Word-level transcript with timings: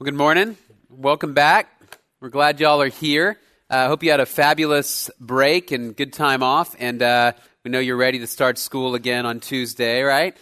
Well, 0.00 0.04
good 0.04 0.14
morning. 0.14 0.56
Welcome 0.88 1.34
back. 1.34 1.68
We're 2.20 2.28
glad 2.28 2.60
y'all 2.60 2.80
are 2.80 2.86
here. 2.86 3.36
I 3.68 3.78
uh, 3.78 3.88
hope 3.88 4.04
you 4.04 4.12
had 4.12 4.20
a 4.20 4.26
fabulous 4.26 5.10
break 5.18 5.72
and 5.72 5.96
good 5.96 6.12
time 6.12 6.40
off. 6.40 6.76
And 6.78 7.02
uh, 7.02 7.32
we 7.64 7.72
know 7.72 7.80
you're 7.80 7.96
ready 7.96 8.20
to 8.20 8.28
start 8.28 8.58
school 8.58 8.94
again 8.94 9.26
on 9.26 9.40
Tuesday, 9.40 10.02
right? 10.02 10.36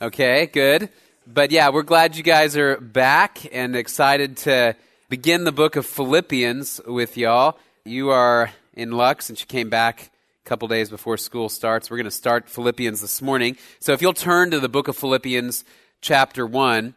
Okay, 0.00 0.46
good. 0.46 0.88
But 1.26 1.50
yeah, 1.50 1.70
we're 1.70 1.82
glad 1.82 2.16
you 2.16 2.22
guys 2.22 2.56
are 2.56 2.76
back 2.76 3.40
and 3.52 3.74
excited 3.74 4.36
to 4.36 4.76
begin 5.08 5.42
the 5.42 5.50
book 5.50 5.74
of 5.74 5.84
Philippians 5.84 6.80
with 6.86 7.16
y'all. 7.16 7.58
You 7.84 8.10
are 8.10 8.52
in 8.74 8.92
luck 8.92 9.22
since 9.22 9.40
you 9.40 9.46
came 9.48 9.68
back 9.68 10.12
a 10.46 10.48
couple 10.48 10.68
days 10.68 10.90
before 10.90 11.16
school 11.16 11.48
starts. 11.48 11.90
We're 11.90 11.96
going 11.96 12.04
to 12.04 12.12
start 12.12 12.48
Philippians 12.48 13.00
this 13.00 13.20
morning. 13.20 13.56
So 13.80 13.94
if 13.94 14.00
you'll 14.00 14.12
turn 14.12 14.52
to 14.52 14.60
the 14.60 14.68
book 14.68 14.86
of 14.86 14.96
Philippians, 14.96 15.64
chapter 16.02 16.46
1. 16.46 16.94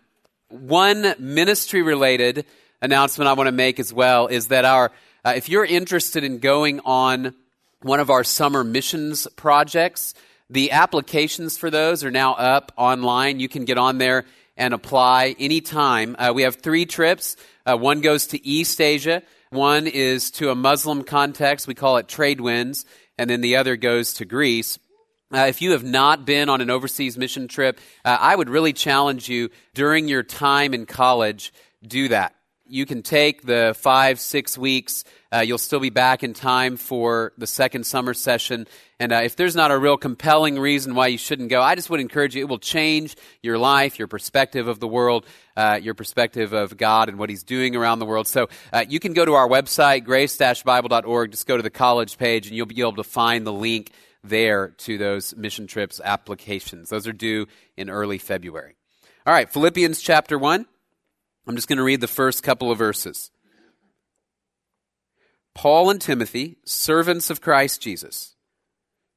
One 0.50 1.16
ministry 1.18 1.82
related 1.82 2.46
announcement 2.82 3.28
I 3.28 3.34
want 3.34 3.48
to 3.48 3.52
make 3.52 3.80
as 3.80 3.92
well 3.92 4.28
is 4.28 4.50
that 4.50 4.64
our, 4.64 4.92
uh, 5.24 5.34
if 5.36 5.50
you're 5.50 5.66
interested 5.66 6.24
in 6.24 6.38
going 6.38 6.82
on 6.86 7.34
one 7.82 8.00
of 8.00 8.12
our 8.12 8.24
summer 8.24 8.64
missions 8.64 9.28
projects, 9.36 10.14
the 10.50 10.72
applications 10.72 11.58
for 11.58 11.72
those 11.72 12.04
are 12.04 12.12
now 12.12 12.34
up 12.34 12.72
online. 12.78 13.40
You 13.40 13.50
can 13.50 13.66
get 13.66 13.80
on 13.80 13.98
there 13.98 14.26
and 14.56 14.74
apply 14.74 15.36
anytime. 15.40 16.16
Uh, 16.20 16.32
we 16.34 16.44
have 16.44 16.58
three 16.58 16.86
trips. 16.86 17.36
Uh, 17.66 17.76
one 17.76 18.02
goes 18.02 18.28
to 18.28 18.46
East 18.46 18.80
Asia. 18.80 19.24
One 19.50 19.88
is 19.88 20.30
to 20.32 20.52
a 20.52 20.56
Muslim 20.56 21.04
context. 21.04 21.68
We 21.68 21.74
call 21.74 21.98
it 21.98 22.08
Trade 22.08 22.40
Winds. 22.40 22.86
And 23.18 23.30
then 23.30 23.42
the 23.42 23.56
other 23.56 23.76
goes 23.78 24.14
to 24.16 24.26
Greece. 24.26 24.78
Uh, 25.34 25.48
if 25.50 25.62
you 25.62 25.72
have 25.72 25.84
not 25.84 26.24
been 26.24 26.50
on 26.50 26.62
an 26.62 26.70
overseas 26.70 27.18
mission 27.18 27.48
trip, 27.48 27.80
uh, 28.04 28.18
I 28.20 28.36
would 28.36 28.50
really 28.50 28.74
challenge 28.74 29.28
you 29.28 29.50
during 29.74 30.08
your 30.08 30.22
time 30.22 30.74
in 30.74 30.86
college, 30.86 31.52
do 31.86 32.10
that. 32.10 32.36
You 32.68 32.86
can 32.86 33.02
take 33.04 33.44
the 33.44 33.76
five, 33.78 34.20
six 34.20 34.58
weeks. 34.58 35.04
Uh, 35.32 35.40
you'll 35.40 35.58
still 35.58 35.80
be 35.80 35.90
back 35.90 36.24
in 36.24 36.34
time 36.34 36.78
for 36.78 37.32
the 37.38 37.46
second 37.46 37.86
summer 37.86 38.14
session. 38.14 38.66
And 39.00 39.12
uh, 39.12 39.18
if 39.18 39.36
there's 39.36 39.56
not 39.56 39.72
a 39.72 39.78
real 39.78 39.98
compelling 39.98 40.58
reason 40.58 40.96
why 40.96 41.08
you 41.08 41.18
shouldn't 41.18 41.50
go, 41.50 41.62
I 41.62 41.76
just 41.76 41.90
would 41.90 42.00
encourage 42.00 42.36
you. 42.36 42.42
It 42.42 42.50
will 42.50 42.58
change 42.58 43.16
your 43.44 43.58
life, 43.58 44.00
your 44.00 44.08
perspective 44.08 44.68
of 44.68 44.80
the 44.80 44.88
world, 44.88 45.26
uh, 45.58 45.80
your 45.82 45.94
perspective 45.94 46.54
of 46.54 46.78
God 46.78 47.10
and 47.10 47.20
what 47.20 47.30
He's 47.30 47.44
doing 47.44 47.76
around 47.76 48.00
the 48.00 48.06
world. 48.06 48.28
So 48.28 48.48
uh, 48.72 48.86
you 48.88 49.00
can 49.00 49.14
go 49.14 49.26
to 49.26 49.34
our 49.34 49.48
website, 49.48 50.04
grace-bible.org. 50.04 51.32
Just 51.32 51.48
go 51.48 51.58
to 51.58 51.64
the 51.64 51.70
college 51.70 52.18
page, 52.18 52.48
and 52.48 52.56
you'll 52.56 52.66
be 52.68 52.80
able 52.80 52.96
to 52.96 53.04
find 53.04 53.46
the 53.46 53.54
link 53.54 53.92
there 54.28 54.70
to 54.70 54.98
those 54.98 55.36
mission 55.36 55.68
trips 55.68 56.02
applications. 56.04 56.90
Those 56.90 57.08
are 57.08 57.14
due 57.14 57.48
in 57.78 57.90
early 57.90 58.18
February. 58.18 58.76
All 59.26 59.34
right, 59.34 59.52
Philippians 59.52 60.02
chapter 60.02 60.38
1. 60.38 60.66
I'm 61.48 61.56
just 61.56 61.68
going 61.68 61.78
to 61.78 61.84
read 61.84 62.02
the 62.02 62.08
first 62.08 62.44
couple 62.44 62.72
of 62.72 62.78
verses. 62.78 63.32
Paul 65.54 65.90
and 65.90 66.02
Timothy, 66.02 66.58
servants 66.66 67.30
of 67.30 67.42
Christ 67.42 67.82
Jesus, 67.82 68.36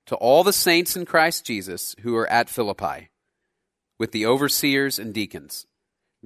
to 0.06 0.14
all 0.16 0.44
the 0.44 0.52
saints 0.52 0.96
in 0.96 1.04
Christ 1.04 1.44
Jesus 1.44 1.96
who 2.02 2.16
are 2.16 2.30
at 2.30 2.48
Philippi, 2.48 3.10
with 3.98 4.12
the 4.12 4.24
overseers 4.24 4.98
and 4.98 5.12
deacons, 5.12 5.66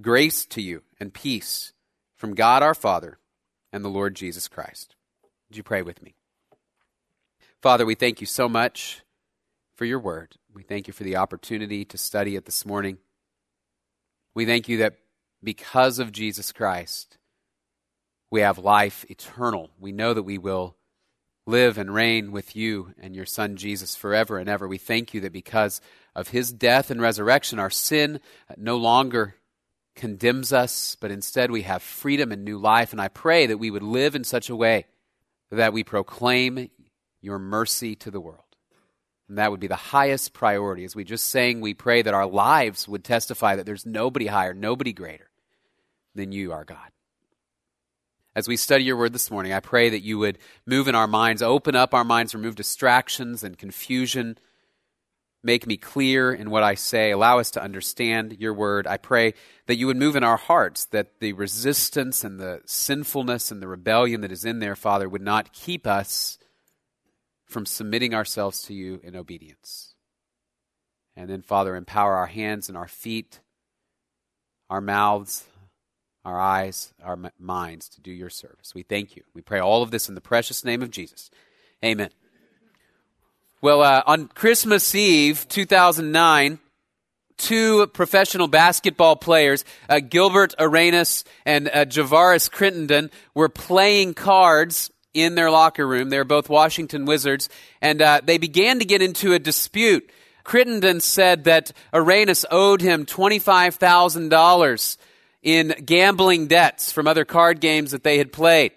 grace 0.01 0.45
to 0.47 0.61
you 0.61 0.83
and 1.01 1.15
peace 1.15 1.73
from 2.17 2.35
God 2.35 2.63
our 2.63 2.75
Father 2.75 3.19
and 3.73 3.85
the 3.85 3.89
Lord 3.89 4.15
Jesus 4.15 4.49
Christ. 4.49 4.95
Would 5.49 5.57
you 5.57 5.63
pray 5.63 5.83
with 5.83 6.03
me? 6.03 6.15
Father, 7.63 7.87
we 7.87 7.95
thank 7.95 8.21
you 8.21 8.27
so 8.27 8.49
much 8.49 9.03
for 9.77 9.85
your 9.85 10.01
word. 10.01 10.35
We 10.53 10.65
thank 10.65 10.89
you 10.89 10.93
for 10.93 11.05
the 11.05 11.15
opportunity 11.15 11.85
to 11.85 11.97
study 11.97 12.35
it 12.35 12.45
this 12.45 12.67
morning. 12.67 12.99
We 14.35 14.45
thank 14.45 14.69
you 14.69 14.79
that 14.79 14.97
because 15.45 16.01
of 16.01 16.11
Jesus 16.11 16.51
Christ, 16.51 17.19
we 18.33 18.41
have 18.41 18.59
life 18.59 19.05
eternal. 19.09 19.71
We 19.79 19.93
know 19.93 20.13
that 20.13 20.25
we 20.25 20.39
will 20.39 20.75
live 21.47 21.79
and 21.79 21.95
reign 21.95 22.33
with 22.33 22.57
you 22.57 22.95
and 23.01 23.15
your 23.15 23.27
Son 23.27 23.55
Jesus 23.55 23.95
forever 23.95 24.39
and 24.39 24.49
ever. 24.49 24.67
We 24.67 24.79
thank 24.79 25.15
you 25.15 25.21
that 25.21 25.33
because 25.33 25.81
of 26.17 26.29
his 26.29 26.53
death 26.53 26.91
and 26.91 27.01
resurrection, 27.01 27.61
our 27.61 27.71
sin 27.71 28.19
no 28.57 28.77
longer 28.77 29.37
condemns 29.95 30.53
us, 30.53 30.97
but 31.01 31.13
instead 31.13 31.53
we 31.53 31.63
have 31.63 31.81
freedom 31.81 32.33
and 32.33 32.45
new 32.45 32.59
life. 32.59 32.91
And 32.91 33.01
I 33.01 33.07
pray 33.07 33.47
that 33.47 33.59
we 33.59 33.71
would 33.71 33.85
live 33.85 34.17
in 34.17 34.25
such 34.25 34.51
a 34.51 34.57
way 34.57 34.87
that 35.53 35.73
we 35.73 35.85
proclaim 35.85 36.69
your 37.23 37.39
mercy 37.39 37.95
to 37.97 38.11
the 38.11 38.21
world. 38.21 38.45
And 39.29 39.39
that 39.39 39.51
would 39.51 39.61
be 39.61 39.69
the 39.69 39.77
highest 39.77 40.35
priority. 40.35 40.85
As 40.85 40.95
we 40.95 41.05
just 41.05 41.29
sang, 41.29 41.63
we 41.63 41.73
pray 41.73 42.03
that 42.03 42.13
our 42.13 42.27
lives 42.27 42.87
would 42.87 43.05
testify 43.05 43.57
that 43.57 43.65
there's 43.65 43.87
nobody 43.87 44.27
higher, 44.27 44.53
nobody 44.53 44.93
greater 44.93 45.31
than 46.15 46.33
you, 46.33 46.53
our 46.53 46.65
God. 46.65 46.91
As 48.35 48.49
we 48.49 48.57
study 48.57 48.85
your 48.85 48.97
word 48.97 49.13
this 49.13 49.31
morning, 49.31 49.53
I 49.53 49.61
pray 49.61 49.91
that 49.91 50.03
you 50.03 50.19
would 50.19 50.39
move 50.67 50.89
in 50.89 50.95
our 50.95 51.07
minds, 51.07 51.43
open 51.43 51.77
up 51.77 51.95
our 51.95 52.05
minds, 52.05 52.35
remove 52.35 52.57
distractions 52.57 53.45
and 53.45 53.57
confusion. 53.57 54.37
Make 55.43 55.67
me 55.67 55.77
clear 55.77 56.33
in 56.33 56.51
what 56.51 56.63
I 56.63 56.75
say. 56.75 57.11
Allow 57.11 57.39
us 57.39 57.51
to 57.53 57.63
understand 57.63 58.37
your 58.39 58.55
word. 58.55 58.87
I 58.87 58.97
pray 58.97 59.35
that 59.67 59.77
you 59.77 59.87
would 59.87 59.97
move 59.97 60.17
in 60.17 60.25
our 60.25 60.37
hearts, 60.37 60.87
that 60.87 61.21
the 61.21 61.33
resistance 61.35 62.25
and 62.25 62.39
the 62.39 62.61
sinfulness 62.65 63.51
and 63.51 63.61
the 63.63 63.69
rebellion 63.69 64.23
that 64.23 64.33
is 64.33 64.45
in 64.45 64.61
there, 64.61 64.77
Father, 64.77 65.09
would 65.09 65.23
not 65.23 65.53
keep 65.53 65.87
us 65.87 66.39
from 67.53 67.67
submitting 67.67 68.15
ourselves 68.15 68.63
to 68.63 68.75
you 68.75 69.01
in 69.05 69.15
obedience. 69.15 69.95
And 71.15 71.29
then, 71.29 71.43
Father, 71.43 71.77
empower 71.77 72.15
our 72.15 72.27
hands 72.27 72.69
and 72.69 72.77
our 72.77 72.89
feet, 72.89 73.41
our 74.71 74.81
mouths, 74.81 75.45
our 76.25 76.41
eyes, 76.41 76.95
our 77.05 77.19
minds 77.39 77.89
to 77.91 78.01
do 78.01 78.11
your 78.11 78.31
service. 78.31 78.75
We 78.75 78.83
thank 78.83 79.17
you. 79.17 79.23
We 79.35 79.43
pray 79.43 79.61
all 79.61 79.83
of 79.83 79.91
this 79.91 80.09
in 80.09 80.15
the 80.15 80.21
precious 80.21 80.65
name 80.65 80.83
of 80.83 80.91
Jesus. 80.91 81.31
Amen. 81.85 82.11
Well, 83.61 83.83
uh, 83.83 84.03
on 84.07 84.29
Christmas 84.29 84.95
Eve 84.95 85.47
2009, 85.49 86.59
two 87.37 87.87
professional 87.89 88.49
basketball 88.49 89.17
players, 89.17 89.65
uh, 89.89 90.01
Gilbert 90.01 90.55
Arenas 90.59 91.25
and 91.45 91.69
uh, 91.69 91.85
Javaris 91.85 92.51
Crittenton, 92.51 93.11
were 93.35 93.49
playing 93.49 94.15
cards 94.15 94.91
in 95.15 95.35
their 95.35 95.51
locker 95.51 95.87
room. 95.87 96.11
They 96.11 96.19
were 96.19 96.25
both 96.25 96.49
Washington 96.49 97.05
Wizards, 97.05 97.49
and 97.81 98.01
uh, 98.01 98.21
they 98.25 98.39
began 98.39 98.79
to 98.79 98.85
get 98.85 99.03
into 99.03 99.33
a 99.33 99.39
dispute. 99.39 100.11
Crittenton 100.45 101.01
said 101.01 101.45
that 101.45 101.73
Arenas 101.93 102.45
owed 102.51 102.81
him 102.81 103.07
$25,000 103.07 104.97
in 105.43 105.75
gambling 105.85 106.47
debts 106.47 106.93
from 106.93 107.07
other 107.07 107.25
card 107.25 107.61
games 107.61 107.93
that 107.93 108.03
they 108.03 108.19
had 108.19 108.33
played. 108.33 108.73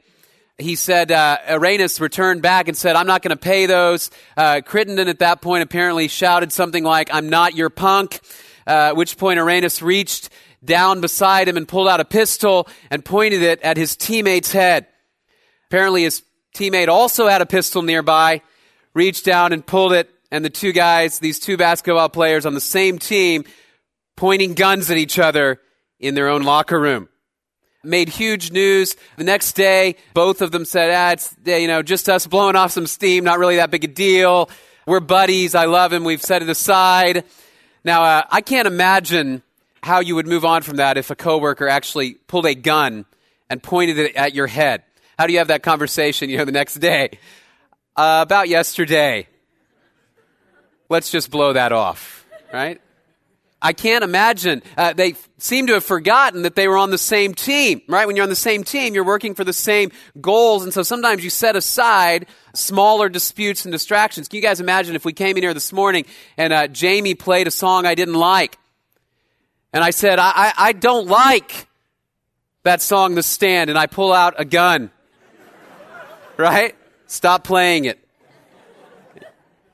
He 0.57 0.75
said, 0.75 1.11
uh, 1.11 1.37
returned 1.59 2.41
back 2.41 2.67
and 2.67 2.77
said, 2.77 2.95
I'm 2.95 3.07
not 3.07 3.21
going 3.21 3.35
to 3.35 3.41
pay 3.41 3.65
those. 3.65 4.09
Uh, 4.37 4.61
Crittenton 4.65 5.07
at 5.07 5.19
that 5.19 5.41
point 5.41 5.63
apparently 5.63 6.07
shouted 6.07 6.53
something 6.53 6.83
like, 6.83 7.09
I'm 7.13 7.29
not 7.29 7.55
your 7.55 7.69
punk. 7.69 8.21
Uh, 8.67 8.89
at 8.89 8.95
which 8.95 9.17
point 9.17 9.37
Arenas 9.37 9.81
reached 9.81 10.29
down 10.63 11.01
beside 11.01 11.47
him 11.47 11.57
and 11.57 11.67
pulled 11.67 11.87
out 11.87 11.99
a 11.99 12.05
pistol 12.05 12.67
and 12.89 13.05
pointed 13.05 13.43
it 13.43 13.61
at 13.61 13.77
his 13.77 13.95
teammate's 13.95 14.51
head. 14.51 14.87
Apparently, 15.69 16.03
his 16.03 16.23
teammate 16.53 16.87
also 16.87 17.27
had 17.27 17.41
a 17.41 17.45
pistol 17.45 17.81
nearby, 17.81 18.41
reached 18.93 19.25
down 19.25 19.53
and 19.53 19.65
pulled 19.65 19.93
it, 19.93 20.09
and 20.31 20.43
the 20.43 20.49
two 20.49 20.71
guys, 20.71 21.19
these 21.19 21.39
two 21.39 21.57
basketball 21.57 22.09
players 22.09 22.45
on 22.45 22.53
the 22.53 22.61
same 22.61 22.97
team, 22.97 23.43
pointing 24.15 24.53
guns 24.53 24.89
at 24.89 24.97
each 24.97 25.19
other 25.19 25.59
in 25.99 26.15
their 26.15 26.29
own 26.29 26.43
locker 26.43 26.79
room. 26.79 27.09
Made 27.83 28.09
huge 28.09 28.51
news. 28.51 28.95
The 29.17 29.23
next 29.23 29.53
day, 29.53 29.95
both 30.13 30.41
of 30.41 30.51
them 30.51 30.65
said, 30.65 30.91
ah, 30.91 31.11
it's, 31.11 31.35
you 31.45 31.67
know, 31.67 31.83
just 31.83 32.09
us 32.09 32.25
blowing 32.25 32.55
off 32.55 32.71
some 32.71 32.87
steam, 32.87 33.23
not 33.23 33.37
really 33.37 33.57
that 33.57 33.69
big 33.69 33.83
a 33.83 33.87
deal. 33.87 34.49
We're 34.87 34.99
buddies. 34.99 35.55
I 35.55 35.65
love 35.65 35.93
him. 35.93 36.03
We've 36.03 36.21
set 36.21 36.41
it 36.41 36.49
aside. 36.49 37.25
Now, 37.83 38.03
uh, 38.03 38.23
I 38.29 38.41
can't 38.41 38.67
imagine 38.67 39.43
how 39.83 39.99
you 39.99 40.15
would 40.15 40.25
move 40.25 40.45
on 40.45 40.63
from 40.63 40.77
that 40.77 40.97
if 40.97 41.11
a 41.11 41.15
coworker 41.15 41.67
actually 41.67 42.15
pulled 42.15 42.47
a 42.47 42.55
gun 42.55 43.05
and 43.49 43.61
pointed 43.61 43.99
it 43.99 44.15
at 44.15 44.33
your 44.33 44.47
head. 44.47 44.83
How 45.17 45.27
do 45.27 45.33
you 45.33 45.39
have 45.39 45.47
that 45.47 45.63
conversation, 45.63 46.29
you 46.29 46.37
know, 46.37 46.45
the 46.45 46.51
next 46.51 46.75
day? 46.75 47.19
Uh, 47.95 48.19
about 48.21 48.49
yesterday. 48.49 49.27
Let's 50.89 51.09
just 51.09 51.31
blow 51.31 51.53
that 51.53 51.71
off, 51.71 52.25
right? 52.53 52.81
I 53.61 53.73
can't 53.73 54.03
imagine. 54.03 54.61
Uh, 54.77 54.93
they 54.93 55.15
seem 55.39 55.67
to 55.67 55.73
have 55.73 55.83
forgotten 55.83 56.43
that 56.43 56.55
they 56.55 56.67
were 56.67 56.77
on 56.77 56.91
the 56.91 56.97
same 56.97 57.33
team, 57.33 57.81
right? 57.87 58.05
When 58.05 58.15
you're 58.15 58.23
on 58.23 58.29
the 58.29 58.35
same 58.35 58.63
team, 58.63 58.93
you're 58.93 59.05
working 59.05 59.33
for 59.33 59.43
the 59.43 59.53
same 59.53 59.91
goals. 60.21 60.63
And 60.63 60.73
so 60.73 60.83
sometimes 60.83 61.23
you 61.23 61.29
set 61.29 61.55
aside 61.55 62.27
smaller 62.53 63.09
disputes 63.09 63.65
and 63.65 63.71
distractions. 63.71 64.27
Can 64.27 64.35
you 64.35 64.43
guys 64.43 64.59
imagine 64.59 64.95
if 64.95 65.05
we 65.05 65.13
came 65.13 65.37
in 65.37 65.43
here 65.43 65.53
this 65.53 65.73
morning 65.73 66.05
and 66.37 66.53
uh, 66.53 66.67
Jamie 66.67 67.15
played 67.15 67.47
a 67.47 67.51
song 67.51 67.85
I 67.85 67.95
didn't 67.95 68.15
like? 68.15 68.57
And 69.73 69.83
I 69.83 69.89
said, 69.89 70.19
I, 70.19 70.31
I, 70.35 70.53
I 70.57 70.71
don't 70.73 71.07
like 71.07 71.67
that 72.63 72.81
song, 72.81 73.15
The 73.15 73.23
Stand, 73.23 73.69
and 73.69 73.79
I 73.79 73.87
pull 73.87 74.13
out 74.13 74.35
a 74.37 74.45
gun 74.45 74.91
right? 76.37 76.75
Stop 77.07 77.43
playing 77.43 77.85
it. 77.85 77.99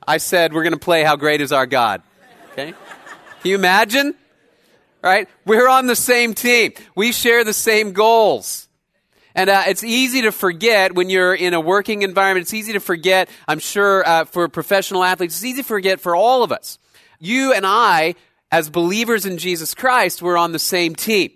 I 0.07 0.17
said 0.17 0.53
we're 0.53 0.63
going 0.63 0.73
to 0.73 0.79
play 0.79 1.03
How 1.03 1.15
Great 1.15 1.41
Is 1.41 1.51
Our 1.51 1.65
God. 1.65 2.01
Okay? 2.51 2.71
Can 2.71 3.49
you 3.49 3.55
imagine? 3.55 4.15
right? 5.01 5.27
We're 5.45 5.67
on 5.67 5.87
the 5.87 5.95
same 5.95 6.33
team. 6.33 6.73
We 6.95 7.11
share 7.11 7.43
the 7.43 7.53
same 7.53 7.93
goals. 7.93 8.67
And 9.33 9.49
uh, 9.49 9.63
it's 9.67 9.83
easy 9.83 10.23
to 10.23 10.31
forget 10.31 10.93
when 10.93 11.09
you're 11.09 11.33
in 11.33 11.53
a 11.53 11.61
working 11.61 12.01
environment. 12.01 12.43
It's 12.43 12.53
easy 12.53 12.73
to 12.73 12.79
forget, 12.79 13.29
I'm 13.47 13.59
sure, 13.59 14.07
uh, 14.07 14.25
for 14.25 14.47
professional 14.49 15.03
athletes. 15.03 15.35
It's 15.35 15.45
easy 15.45 15.61
to 15.61 15.67
forget 15.67 16.01
for 16.01 16.15
all 16.15 16.43
of 16.43 16.51
us. 16.51 16.77
You 17.19 17.53
and 17.53 17.65
I, 17.65 18.15
as 18.51 18.69
believers 18.69 19.25
in 19.25 19.37
Jesus 19.37 19.73
Christ, 19.73 20.21
we're 20.21 20.37
on 20.37 20.51
the 20.51 20.59
same 20.59 20.95
team. 20.95 21.31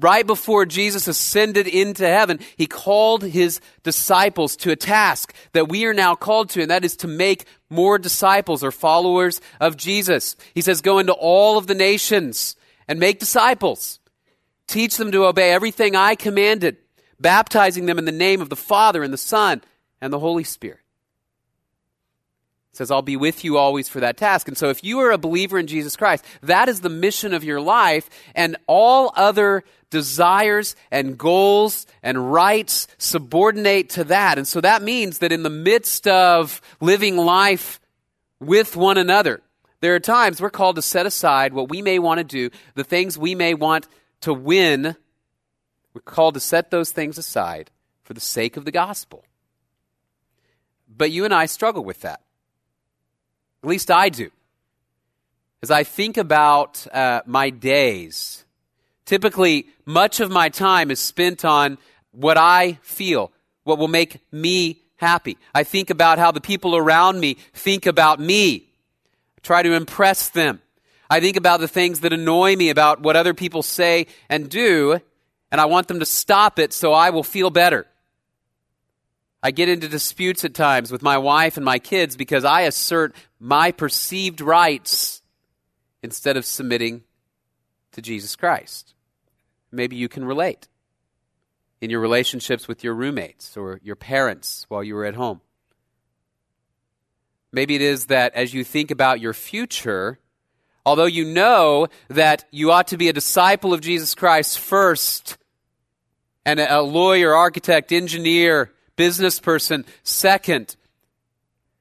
Right 0.00 0.26
before 0.26 0.64
Jesus 0.64 1.06
ascended 1.06 1.66
into 1.66 2.06
heaven, 2.06 2.40
he 2.56 2.66
called 2.66 3.22
his 3.22 3.60
disciples 3.82 4.56
to 4.56 4.70
a 4.70 4.76
task 4.76 5.34
that 5.52 5.68
we 5.68 5.84
are 5.84 5.94
now 5.94 6.14
called 6.14 6.50
to, 6.50 6.62
and 6.62 6.70
that 6.70 6.84
is 6.84 6.96
to 6.98 7.08
make 7.08 7.44
more 7.68 7.98
disciples 7.98 8.64
or 8.64 8.70
followers 8.70 9.40
of 9.60 9.76
Jesus. 9.76 10.36
He 10.54 10.62
says, 10.62 10.80
Go 10.80 10.98
into 10.98 11.12
all 11.12 11.58
of 11.58 11.66
the 11.66 11.74
nations 11.74 12.56
and 12.88 12.98
make 12.98 13.18
disciples. 13.18 14.00
Teach 14.66 14.96
them 14.96 15.12
to 15.12 15.26
obey 15.26 15.52
everything 15.52 15.94
I 15.94 16.14
commanded 16.14 16.78
baptizing 17.22 17.86
them 17.86 17.98
in 17.98 18.04
the 18.04 18.12
name 18.12 18.42
of 18.42 18.50
the 18.50 18.56
Father 18.56 19.02
and 19.02 19.12
the 19.12 19.18
Son 19.18 19.62
and 20.00 20.12
the 20.12 20.18
Holy 20.18 20.44
Spirit. 20.44 20.80
Says, 22.72 22.90
I'll 22.90 23.02
be 23.02 23.16
with 23.16 23.44
you 23.44 23.58
always 23.58 23.88
for 23.88 24.00
that 24.00 24.16
task. 24.16 24.48
And 24.48 24.56
so, 24.56 24.70
if 24.70 24.82
you 24.82 25.00
are 25.00 25.10
a 25.10 25.18
believer 25.18 25.58
in 25.58 25.66
Jesus 25.66 25.94
Christ, 25.94 26.24
that 26.42 26.68
is 26.68 26.80
the 26.80 26.88
mission 26.88 27.34
of 27.34 27.44
your 27.44 27.60
life, 27.60 28.08
and 28.34 28.56
all 28.66 29.12
other 29.14 29.62
desires 29.90 30.74
and 30.90 31.18
goals 31.18 31.86
and 32.02 32.32
rights 32.32 32.86
subordinate 32.96 33.90
to 33.90 34.04
that. 34.04 34.38
And 34.38 34.48
so, 34.48 34.60
that 34.62 34.82
means 34.82 35.18
that 35.18 35.32
in 35.32 35.42
the 35.42 35.50
midst 35.50 36.08
of 36.08 36.62
living 36.80 37.18
life 37.18 37.78
with 38.40 38.74
one 38.74 38.96
another, 38.96 39.42
there 39.80 39.94
are 39.94 40.00
times 40.00 40.40
we're 40.40 40.48
called 40.48 40.76
to 40.76 40.82
set 40.82 41.04
aside 41.04 41.52
what 41.52 41.68
we 41.68 41.82
may 41.82 41.98
want 41.98 42.18
to 42.18 42.24
do, 42.24 42.50
the 42.74 42.84
things 42.84 43.18
we 43.18 43.34
may 43.34 43.52
want 43.52 43.86
to 44.22 44.32
win 44.32 44.96
we're 45.94 46.00
called 46.00 46.34
to 46.34 46.40
set 46.40 46.70
those 46.70 46.90
things 46.90 47.18
aside 47.18 47.70
for 48.02 48.14
the 48.14 48.20
sake 48.20 48.56
of 48.56 48.64
the 48.64 48.70
gospel. 48.70 49.24
But 50.88 51.10
you 51.10 51.24
and 51.24 51.34
I 51.34 51.46
struggle 51.46 51.84
with 51.84 52.00
that. 52.00 52.20
At 53.62 53.68
least 53.68 53.90
I 53.90 54.08
do. 54.08 54.30
As 55.62 55.70
I 55.70 55.84
think 55.84 56.16
about 56.16 56.84
uh, 56.92 57.22
my 57.26 57.50
days, 57.50 58.44
typically 59.04 59.68
much 59.86 60.18
of 60.18 60.30
my 60.30 60.48
time 60.48 60.90
is 60.90 60.98
spent 60.98 61.44
on 61.44 61.78
what 62.10 62.36
I 62.36 62.78
feel, 62.82 63.30
what 63.62 63.78
will 63.78 63.88
make 63.88 64.20
me 64.32 64.82
happy. 64.96 65.38
I 65.54 65.62
think 65.62 65.90
about 65.90 66.18
how 66.18 66.32
the 66.32 66.40
people 66.40 66.76
around 66.76 67.20
me 67.20 67.34
think 67.54 67.86
about 67.86 68.18
me, 68.18 68.68
I 69.36 69.40
try 69.42 69.62
to 69.62 69.74
impress 69.74 70.28
them. 70.28 70.60
I 71.08 71.20
think 71.20 71.36
about 71.36 71.60
the 71.60 71.68
things 71.68 72.00
that 72.00 72.12
annoy 72.12 72.56
me 72.56 72.70
about 72.70 73.00
what 73.00 73.16
other 73.16 73.34
people 73.34 73.62
say 73.62 74.06
and 74.28 74.48
do, 74.48 75.00
and 75.52 75.60
I 75.60 75.66
want 75.66 75.86
them 75.86 76.00
to 76.00 76.06
stop 76.06 76.58
it 76.58 76.72
so 76.72 76.92
I 76.92 77.10
will 77.10 77.22
feel 77.22 77.50
better. 77.50 77.86
I 79.42 79.50
get 79.50 79.68
into 79.68 79.88
disputes 79.88 80.44
at 80.44 80.54
times 80.54 80.92
with 80.92 81.02
my 81.02 81.18
wife 81.18 81.56
and 81.56 81.64
my 81.64 81.78
kids 81.78 82.16
because 82.16 82.44
I 82.44 82.62
assert 82.62 83.14
my 83.40 83.72
perceived 83.72 84.40
rights 84.40 85.22
instead 86.02 86.36
of 86.36 86.44
submitting 86.44 87.02
to 87.92 88.02
Jesus 88.02 88.36
Christ. 88.36 88.94
Maybe 89.72 89.96
you 89.96 90.08
can 90.08 90.24
relate 90.24 90.68
in 91.80 91.90
your 91.90 92.00
relationships 92.00 92.68
with 92.68 92.84
your 92.84 92.94
roommates 92.94 93.56
or 93.56 93.80
your 93.82 93.96
parents 93.96 94.66
while 94.68 94.84
you 94.84 94.94
were 94.94 95.04
at 95.04 95.14
home. 95.14 95.40
Maybe 97.50 97.74
it 97.74 97.82
is 97.82 98.06
that 98.06 98.34
as 98.34 98.54
you 98.54 98.62
think 98.62 98.90
about 98.90 99.20
your 99.20 99.34
future, 99.34 100.18
although 100.86 101.06
you 101.06 101.24
know 101.24 101.88
that 102.08 102.44
you 102.50 102.70
ought 102.70 102.88
to 102.88 102.96
be 102.96 103.08
a 103.08 103.12
disciple 103.12 103.74
of 103.74 103.80
Jesus 103.80 104.14
Christ 104.14 104.58
first, 104.58 105.36
and 106.44 106.58
a 106.58 106.82
lawyer, 106.82 107.34
architect, 107.34 107.92
engineer, 107.92 108.72
business 108.96 109.40
person 109.40 109.84
second. 110.02 110.76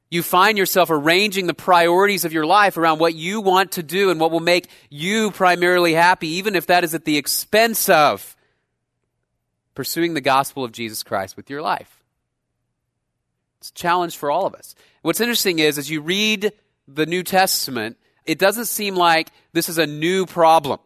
You 0.10 0.24
find 0.24 0.58
yourself 0.58 0.90
arranging 0.90 1.48
the 1.48 1.54
priorities 1.54 2.26
of 2.26 2.34
your 2.34 2.46
life 2.46 2.78
around 2.78 3.00
what 3.00 3.16
you 3.16 3.40
want 3.40 3.74
to 3.74 3.84
do 3.84 4.10
and 4.10 4.20
what 4.20 4.32
will 4.32 4.42
make 4.42 4.70
you 4.90 5.32
primarily 5.32 5.94
happy, 5.94 6.28
even 6.28 6.56
if 6.56 6.68
that 6.68 6.84
is 6.84 6.94
at 6.94 7.06
the 7.06 7.18
expense 7.18 7.88
of 7.88 8.36
pursuing 9.74 10.14
the 10.14 10.22
gospel 10.22 10.66
of 10.66 10.74
Jesus 10.74 11.02
Christ 11.02 11.38
with 11.38 11.50
your 11.50 11.62
life. 11.62 12.04
It's 13.60 13.70
a 13.70 13.74
challenge 13.74 14.18
for 14.18 14.30
all 14.30 14.46
of 14.46 14.54
us. 14.54 14.76
What's 15.02 15.22
interesting 15.22 15.60
is, 15.60 15.78
as 15.78 15.90
you 15.90 16.02
read 16.02 16.52
the 16.88 17.06
New 17.06 17.24
Testament, 17.24 17.98
it 18.26 18.38
doesn't 18.38 18.66
seem 18.66 18.96
like 18.96 19.30
this 19.54 19.70
is 19.70 19.78
a 19.78 19.88
new 19.88 20.26
problem. 20.26 20.80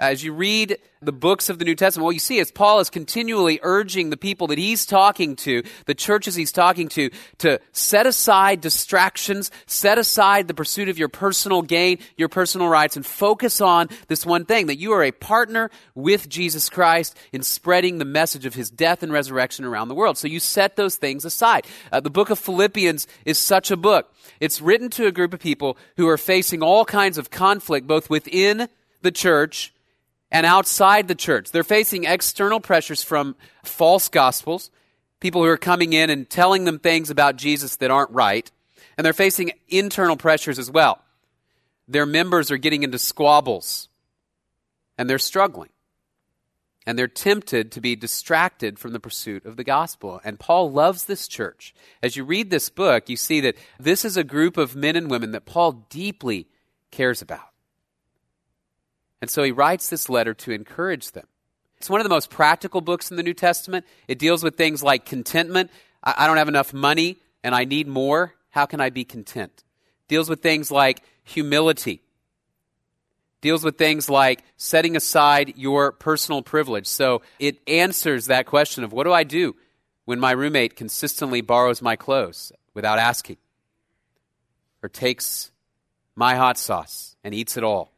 As 0.00 0.24
you 0.24 0.32
read 0.32 0.78
the 1.02 1.12
books 1.12 1.50
of 1.50 1.58
the 1.58 1.64
New 1.66 1.74
Testament, 1.74 2.06
what 2.06 2.14
you 2.14 2.20
see 2.20 2.38
is 2.38 2.50
Paul 2.50 2.80
is 2.80 2.88
continually 2.88 3.60
urging 3.62 4.08
the 4.08 4.16
people 4.16 4.46
that 4.46 4.56
he's 4.56 4.86
talking 4.86 5.36
to, 5.36 5.62
the 5.84 5.94
churches 5.94 6.34
he's 6.34 6.52
talking 6.52 6.88
to, 6.88 7.10
to 7.38 7.60
set 7.72 8.06
aside 8.06 8.62
distractions, 8.62 9.50
set 9.66 9.98
aside 9.98 10.48
the 10.48 10.54
pursuit 10.54 10.88
of 10.88 10.98
your 10.98 11.10
personal 11.10 11.60
gain, 11.60 11.98
your 12.16 12.30
personal 12.30 12.66
rights, 12.66 12.96
and 12.96 13.04
focus 13.04 13.60
on 13.60 13.88
this 14.08 14.24
one 14.24 14.46
thing 14.46 14.68
that 14.68 14.78
you 14.78 14.92
are 14.92 15.04
a 15.04 15.12
partner 15.12 15.70
with 15.94 16.30
Jesus 16.30 16.70
Christ 16.70 17.14
in 17.30 17.42
spreading 17.42 17.98
the 17.98 18.06
message 18.06 18.46
of 18.46 18.54
his 18.54 18.70
death 18.70 19.02
and 19.02 19.12
resurrection 19.12 19.66
around 19.66 19.88
the 19.88 19.94
world. 19.94 20.16
So 20.16 20.28
you 20.28 20.40
set 20.40 20.76
those 20.76 20.96
things 20.96 21.26
aside. 21.26 21.66
Uh, 21.92 22.00
the 22.00 22.08
book 22.08 22.30
of 22.30 22.38
Philippians 22.38 23.06
is 23.26 23.36
such 23.36 23.70
a 23.70 23.76
book. 23.76 24.14
It's 24.40 24.62
written 24.62 24.88
to 24.90 25.06
a 25.06 25.12
group 25.12 25.34
of 25.34 25.40
people 25.40 25.76
who 25.98 26.08
are 26.08 26.16
facing 26.16 26.62
all 26.62 26.86
kinds 26.86 27.18
of 27.18 27.30
conflict, 27.30 27.86
both 27.86 28.08
within 28.08 28.70
the 29.02 29.12
church 29.12 29.74
and 30.30 30.46
outside 30.46 31.08
the 31.08 31.14
church. 31.14 31.50
They're 31.50 31.64
facing 31.64 32.04
external 32.04 32.60
pressures 32.60 33.02
from 33.02 33.36
false 33.64 34.08
gospels, 34.08 34.70
people 35.20 35.42
who 35.42 35.48
are 35.48 35.56
coming 35.56 35.92
in 35.92 36.10
and 36.10 36.28
telling 36.28 36.64
them 36.64 36.78
things 36.78 37.10
about 37.10 37.36
Jesus 37.36 37.76
that 37.76 37.90
aren't 37.90 38.10
right, 38.10 38.50
and 38.96 39.04
they're 39.04 39.12
facing 39.12 39.52
internal 39.68 40.16
pressures 40.16 40.58
as 40.58 40.70
well. 40.70 41.02
Their 41.88 42.06
members 42.06 42.50
are 42.50 42.56
getting 42.56 42.82
into 42.82 42.98
squabbles, 42.98 43.88
and 44.96 45.10
they're 45.10 45.18
struggling. 45.18 45.70
And 46.86 46.98
they're 46.98 47.08
tempted 47.08 47.72
to 47.72 47.80
be 47.80 47.94
distracted 47.94 48.78
from 48.78 48.92
the 48.92 49.00
pursuit 49.00 49.44
of 49.44 49.56
the 49.56 49.64
gospel. 49.64 50.20
And 50.24 50.40
Paul 50.40 50.72
loves 50.72 51.04
this 51.04 51.28
church. 51.28 51.74
As 52.02 52.16
you 52.16 52.24
read 52.24 52.50
this 52.50 52.70
book, 52.70 53.08
you 53.08 53.16
see 53.16 53.40
that 53.40 53.56
this 53.78 54.04
is 54.04 54.16
a 54.16 54.24
group 54.24 54.56
of 54.56 54.74
men 54.74 54.96
and 54.96 55.10
women 55.10 55.32
that 55.32 55.44
Paul 55.44 55.84
deeply 55.90 56.48
cares 56.90 57.20
about. 57.20 57.49
And 59.20 59.30
so 59.30 59.42
he 59.42 59.52
writes 59.52 59.88
this 59.88 60.08
letter 60.08 60.34
to 60.34 60.52
encourage 60.52 61.12
them. 61.12 61.26
It's 61.76 61.90
one 61.90 62.00
of 62.00 62.04
the 62.04 62.10
most 62.10 62.30
practical 62.30 62.80
books 62.80 63.10
in 63.10 63.16
the 63.16 63.22
New 63.22 63.34
Testament. 63.34 63.86
It 64.06 64.18
deals 64.18 64.42
with 64.42 64.56
things 64.56 64.82
like 64.82 65.04
contentment. 65.04 65.70
I, 66.02 66.26
don't 66.26 66.36
have 66.36 66.48
enough 66.48 66.72
money 66.72 67.18
and 67.42 67.54
I 67.54 67.64
need 67.64 67.86
more. 67.88 68.34
How 68.50 68.66
can 68.66 68.80
I 68.80 68.90
be 68.90 69.04
content? 69.04 69.64
Deals 70.08 70.28
with 70.28 70.42
things 70.42 70.70
like 70.70 71.02
humility. 71.24 71.92
It 71.92 73.40
deals 73.40 73.64
with 73.64 73.78
things 73.78 74.10
like 74.10 74.42
setting 74.56 74.96
aside 74.96 75.54
your 75.56 75.92
personal 75.92 76.42
privilege. 76.42 76.86
So 76.86 77.22
it 77.38 77.58
answers 77.66 78.26
that 78.26 78.46
question 78.46 78.84
of 78.84 78.92
what 78.92 79.04
do 79.04 79.12
I 79.12 79.24
do 79.24 79.56
when 80.04 80.20
my 80.20 80.32
roommate 80.32 80.76
consistently 80.76 81.40
borrows 81.40 81.80
my 81.80 81.96
clothes 81.96 82.52
without 82.74 82.98
asking? 82.98 83.36
Or 84.82 84.88
takes 84.88 85.50
my 86.16 86.34
hot 86.34 86.58
sauce 86.58 87.16
and 87.22 87.34
eats 87.34 87.56
it 87.56 87.64
all? 87.64 87.92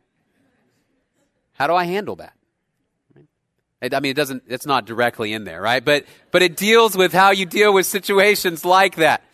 How 1.53 1.67
do 1.67 1.75
I 1.75 1.85
handle 1.85 2.17
that? 2.17 2.35
I 3.83 3.99
mean, 3.99 4.11
it 4.11 4.17
doesn't, 4.17 4.45
it's 4.47 4.67
not 4.67 4.87
directly 4.87 5.33
in 5.33 5.43
there, 5.43 5.61
right? 5.61 5.85
But, 5.85 6.05
but 6.31 6.43
it 6.43 6.57
deals 6.57 6.97
with 6.97 7.13
how 7.13 7.31
you 7.31 7.47
deal 7.47 7.75
with 7.75 7.85
situations 7.85 8.65
like 8.65 8.97
that. 8.97 9.25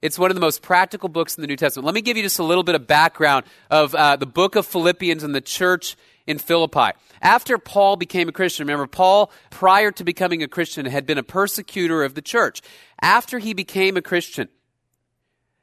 It's 0.00 0.18
one 0.18 0.30
of 0.30 0.34
the 0.34 0.40
most 0.40 0.62
practical 0.62 1.08
books 1.08 1.36
in 1.36 1.42
the 1.42 1.46
New 1.46 1.56
Testament. 1.56 1.84
Let 1.84 1.94
me 1.94 2.00
give 2.00 2.16
you 2.16 2.22
just 2.22 2.38
a 2.38 2.42
little 2.42 2.62
bit 2.62 2.74
of 2.74 2.86
background 2.86 3.44
of 3.70 3.94
uh, 3.94 4.16
the 4.16 4.26
book 4.26 4.56
of 4.56 4.66
Philippians 4.66 5.22
and 5.22 5.34
the 5.34 5.40
church 5.40 5.96
in 6.26 6.38
Philippi. 6.38 6.90
After 7.20 7.58
Paul 7.58 7.96
became 7.96 8.28
a 8.28 8.32
Christian, 8.32 8.66
remember, 8.66 8.86
Paul, 8.86 9.30
prior 9.50 9.90
to 9.92 10.04
becoming 10.04 10.42
a 10.42 10.48
Christian, 10.48 10.86
had 10.86 11.06
been 11.06 11.18
a 11.18 11.22
persecutor 11.22 12.04
of 12.04 12.14
the 12.14 12.22
church. 12.22 12.62
After 13.00 13.38
he 13.38 13.54
became 13.54 13.96
a 13.96 14.02
Christian, 14.02 14.48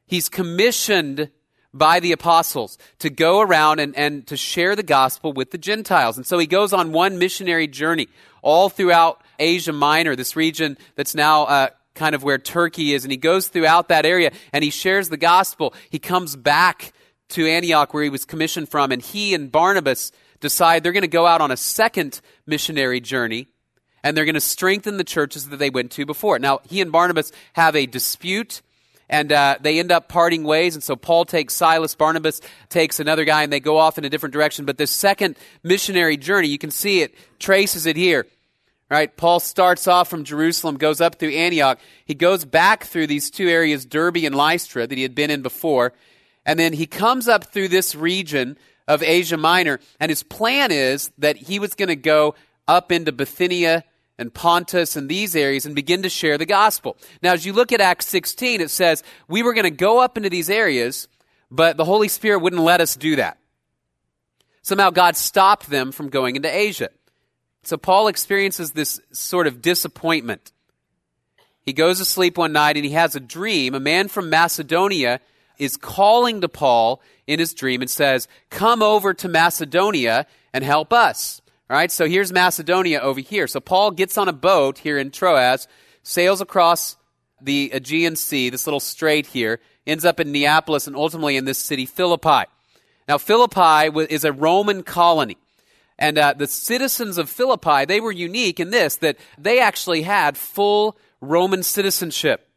he's 0.06 0.30
commissioned 0.30 1.30
by 1.74 2.00
the 2.00 2.12
apostles 2.12 2.78
to 3.00 3.10
go 3.10 3.42
around 3.42 3.80
and, 3.80 3.96
and 3.96 4.28
to 4.28 4.36
share 4.36 4.76
the 4.76 4.84
gospel 4.84 5.32
with 5.32 5.52
the 5.52 5.58
Gentiles. 5.58 6.18
And 6.18 6.26
so 6.26 6.38
he 6.38 6.48
goes 6.48 6.74
on 6.74 6.92
one 6.92 7.18
missionary 7.18 7.68
journey 7.68 8.08
all 8.42 8.70
throughout 8.70 9.22
Asia 9.40 9.72
Minor, 9.72 10.16
this 10.16 10.36
region 10.36 10.78
that's 10.96 11.16
now 11.16 11.44
uh, 11.44 11.70
kind 11.96 12.16
of 12.16 12.24
where 12.24 12.38
Turkey 12.38 12.94
is. 12.94 13.06
And 13.06 13.12
he 13.12 13.18
goes 13.18 13.48
throughout 13.48 13.88
that 13.90 14.06
area 14.06 14.32
and 14.52 14.64
he 14.64 14.70
shares 14.70 15.10
the 15.10 15.18
gospel. 15.18 15.74
He 15.90 16.00
comes 16.00 16.36
back 16.36 16.94
to 17.30 17.48
Antioch 17.48 17.94
where 17.94 18.04
he 18.04 18.10
was 18.10 18.26
commissioned 18.26 18.68
from, 18.70 18.92
and 18.92 19.02
he 19.02 19.34
and 19.34 19.50
Barnabas 19.52 20.12
decide 20.42 20.84
they're 20.84 20.92
going 20.92 21.02
to 21.02 21.08
go 21.08 21.26
out 21.26 21.40
on 21.40 21.52
a 21.52 21.58
second 21.58 22.20
missionary 22.46 23.00
journey 23.00 23.48
and 24.04 24.18
they're 24.18 24.26
going 24.26 24.36
to 24.36 24.42
strengthen 24.42 24.98
the 24.98 25.04
churches 25.04 25.50
that 25.50 25.58
they 25.58 25.70
went 25.70 25.92
to 25.92 26.06
before. 26.06 26.40
Now, 26.40 26.60
he 26.68 26.82
and 26.82 26.92
Barnabas 26.92 27.32
have 27.54 27.76
a 27.76 27.86
dispute 27.86 28.62
and 29.12 29.32
uh, 29.34 29.58
they 29.60 29.78
end 29.78 29.92
up 29.92 30.08
parting 30.08 30.44
ways. 30.44 30.74
And 30.74 30.84
so 30.84 30.96
Paul 30.96 31.26
takes 31.26 31.54
Silas, 31.54 31.94
Barnabas 31.94 32.42
takes 32.70 33.00
another 33.00 33.26
guy, 33.26 33.44
and 33.44 33.52
they 33.52 33.60
go 33.60 33.78
off 33.78 33.98
in 33.98 34.06
a 34.06 34.10
different 34.10 34.34
direction. 34.34 34.66
But 34.66 34.78
this 34.78 34.90
second 34.90 35.36
missionary 35.62 36.16
journey, 36.16 36.48
you 36.48 36.58
can 36.58 36.72
see 36.72 37.02
it, 37.02 37.14
traces 37.38 37.86
it 37.86 37.98
here. 37.98 38.26
Right? 38.90 39.16
Paul 39.16 39.40
starts 39.40 39.88
off 39.88 40.10
from 40.10 40.26
Jerusalem, 40.26 40.78
goes 40.78 41.00
up 41.00 41.16
through 41.16 41.32
Antioch. 41.32 41.80
He 42.04 42.14
goes 42.14 42.44
back 42.44 42.86
through 42.86 43.08
these 43.08 43.30
two 43.30 43.48
areas, 43.48 43.86
Derbe 43.86 44.18
and 44.18 44.36
Lystra, 44.36 44.88
that 44.88 44.98
he 44.98 45.04
had 45.04 45.16
been 45.16 45.32
in 45.32 45.42
before. 45.42 45.94
And 46.46 46.60
then 46.60 46.74
he 46.74 46.88
comes 46.88 47.28
up 47.28 47.46
through 47.46 47.70
this 47.70 47.96
region 47.96 48.58
of 48.90 49.02
Asia 49.02 49.38
Minor. 49.38 49.80
And 50.00 50.10
his 50.10 50.24
plan 50.24 50.72
is 50.72 51.12
that 51.20 51.38
he 51.38 51.60
was 51.60 51.74
going 51.74 51.88
to 51.88 51.96
go 51.96 52.36
up 52.68 52.92
into 52.92 53.14
Bithynia 53.14 53.86
and 54.22 54.34
Pontus 54.34 54.96
and 54.96 55.10
these 55.10 55.36
areas 55.36 55.66
and 55.66 55.76
begin 55.76 56.04
to 56.04 56.10
share 56.10 56.38
the 56.38 56.46
gospel. 56.46 56.96
Now, 57.22 57.34
as 57.34 57.46
you 57.46 57.52
look 57.52 57.72
at 57.72 57.82
Acts 57.82 58.08
16, 58.08 58.62
it 58.62 58.70
says 58.70 59.04
we 59.28 59.44
were 59.44 59.54
going 59.54 59.66
to 59.66 59.72
go 59.72 60.00
up 60.00 60.16
into 60.16 60.30
these 60.30 60.50
areas, 60.50 61.08
but 61.50 61.76
the 61.76 61.86
Holy 61.86 62.08
Spirit 62.08 62.40
wouldn't 62.40 62.62
let 62.62 62.80
us 62.80 62.96
do 62.96 63.18
that. 63.18 63.38
Somehow 64.62 64.92
God 64.92 65.18
stopped 65.18 65.70
them 65.70 65.92
from 65.92 66.10
going 66.10 66.36
into 66.36 66.56
Asia. 66.56 66.90
So 67.64 67.78
Paul 67.78 68.08
experiences 68.08 68.72
this 68.72 69.02
sort 69.12 69.48
of 69.48 69.62
disappointment. 69.62 70.52
He 71.64 71.74
goes 71.74 72.00
to 72.00 72.06
sleep 72.06 72.38
one 72.38 72.54
night 72.54 72.76
and 72.76 72.86
he 72.86 72.92
has 72.92 73.16
a 73.16 73.20
dream. 73.20 73.76
A 73.76 73.80
man 73.80 74.08
from 74.08 74.30
Macedonia 74.30 75.20
is 75.58 75.78
calling 75.78 76.42
to 76.42 76.50
Paul 76.50 77.02
in 77.28 77.40
his 77.40 77.54
dream 77.54 77.82
and 77.82 77.90
says, 77.90 78.28
Come 78.50 78.82
over 78.82 79.14
to 79.16 79.28
Macedonia 79.28 80.26
and 80.54 80.64
help 80.64 80.92
us. 80.92 81.41
All 81.72 81.78
right, 81.78 81.90
so 81.90 82.06
here's 82.06 82.34
Macedonia 82.34 83.00
over 83.00 83.22
here. 83.22 83.48
So 83.48 83.62
Paul 83.62 83.92
gets 83.92 84.18
on 84.18 84.28
a 84.28 84.34
boat 84.34 84.80
here 84.80 84.98
in 84.98 85.10
Troas, 85.10 85.70
sails 86.04 86.42
across 86.42 86.98
the 87.40 87.72
Aegean 87.74 88.18
Sea, 88.18 88.50
this 88.50 88.68
little 88.68 88.82
strait 88.82 89.28
here, 89.28 89.62
ends 89.88 90.04
up 90.04 90.20
in 90.20 90.34
Neapolis 90.34 90.86
and 90.86 90.98
ultimately 90.98 91.38
in 91.38 91.46
this 91.46 91.58
city, 91.58 91.86
Philippi. 91.86 92.44
Now, 93.08 93.18
Philippi 93.18 93.88
is 94.14 94.26
a 94.26 94.34
Roman 94.34 94.84
colony. 94.84 95.38
And 95.98 96.18
uh, 96.18 96.34
the 96.38 96.48
citizens 96.48 97.18
of 97.18 97.30
Philippi, 97.30 97.86
they 97.86 98.02
were 98.02 98.12
unique 98.12 98.60
in 98.60 98.72
this, 98.72 98.98
that 98.98 99.16
they 99.38 99.62
actually 99.62 100.02
had 100.02 100.36
full 100.36 100.98
Roman 101.22 101.64
citizenship. 101.64 102.50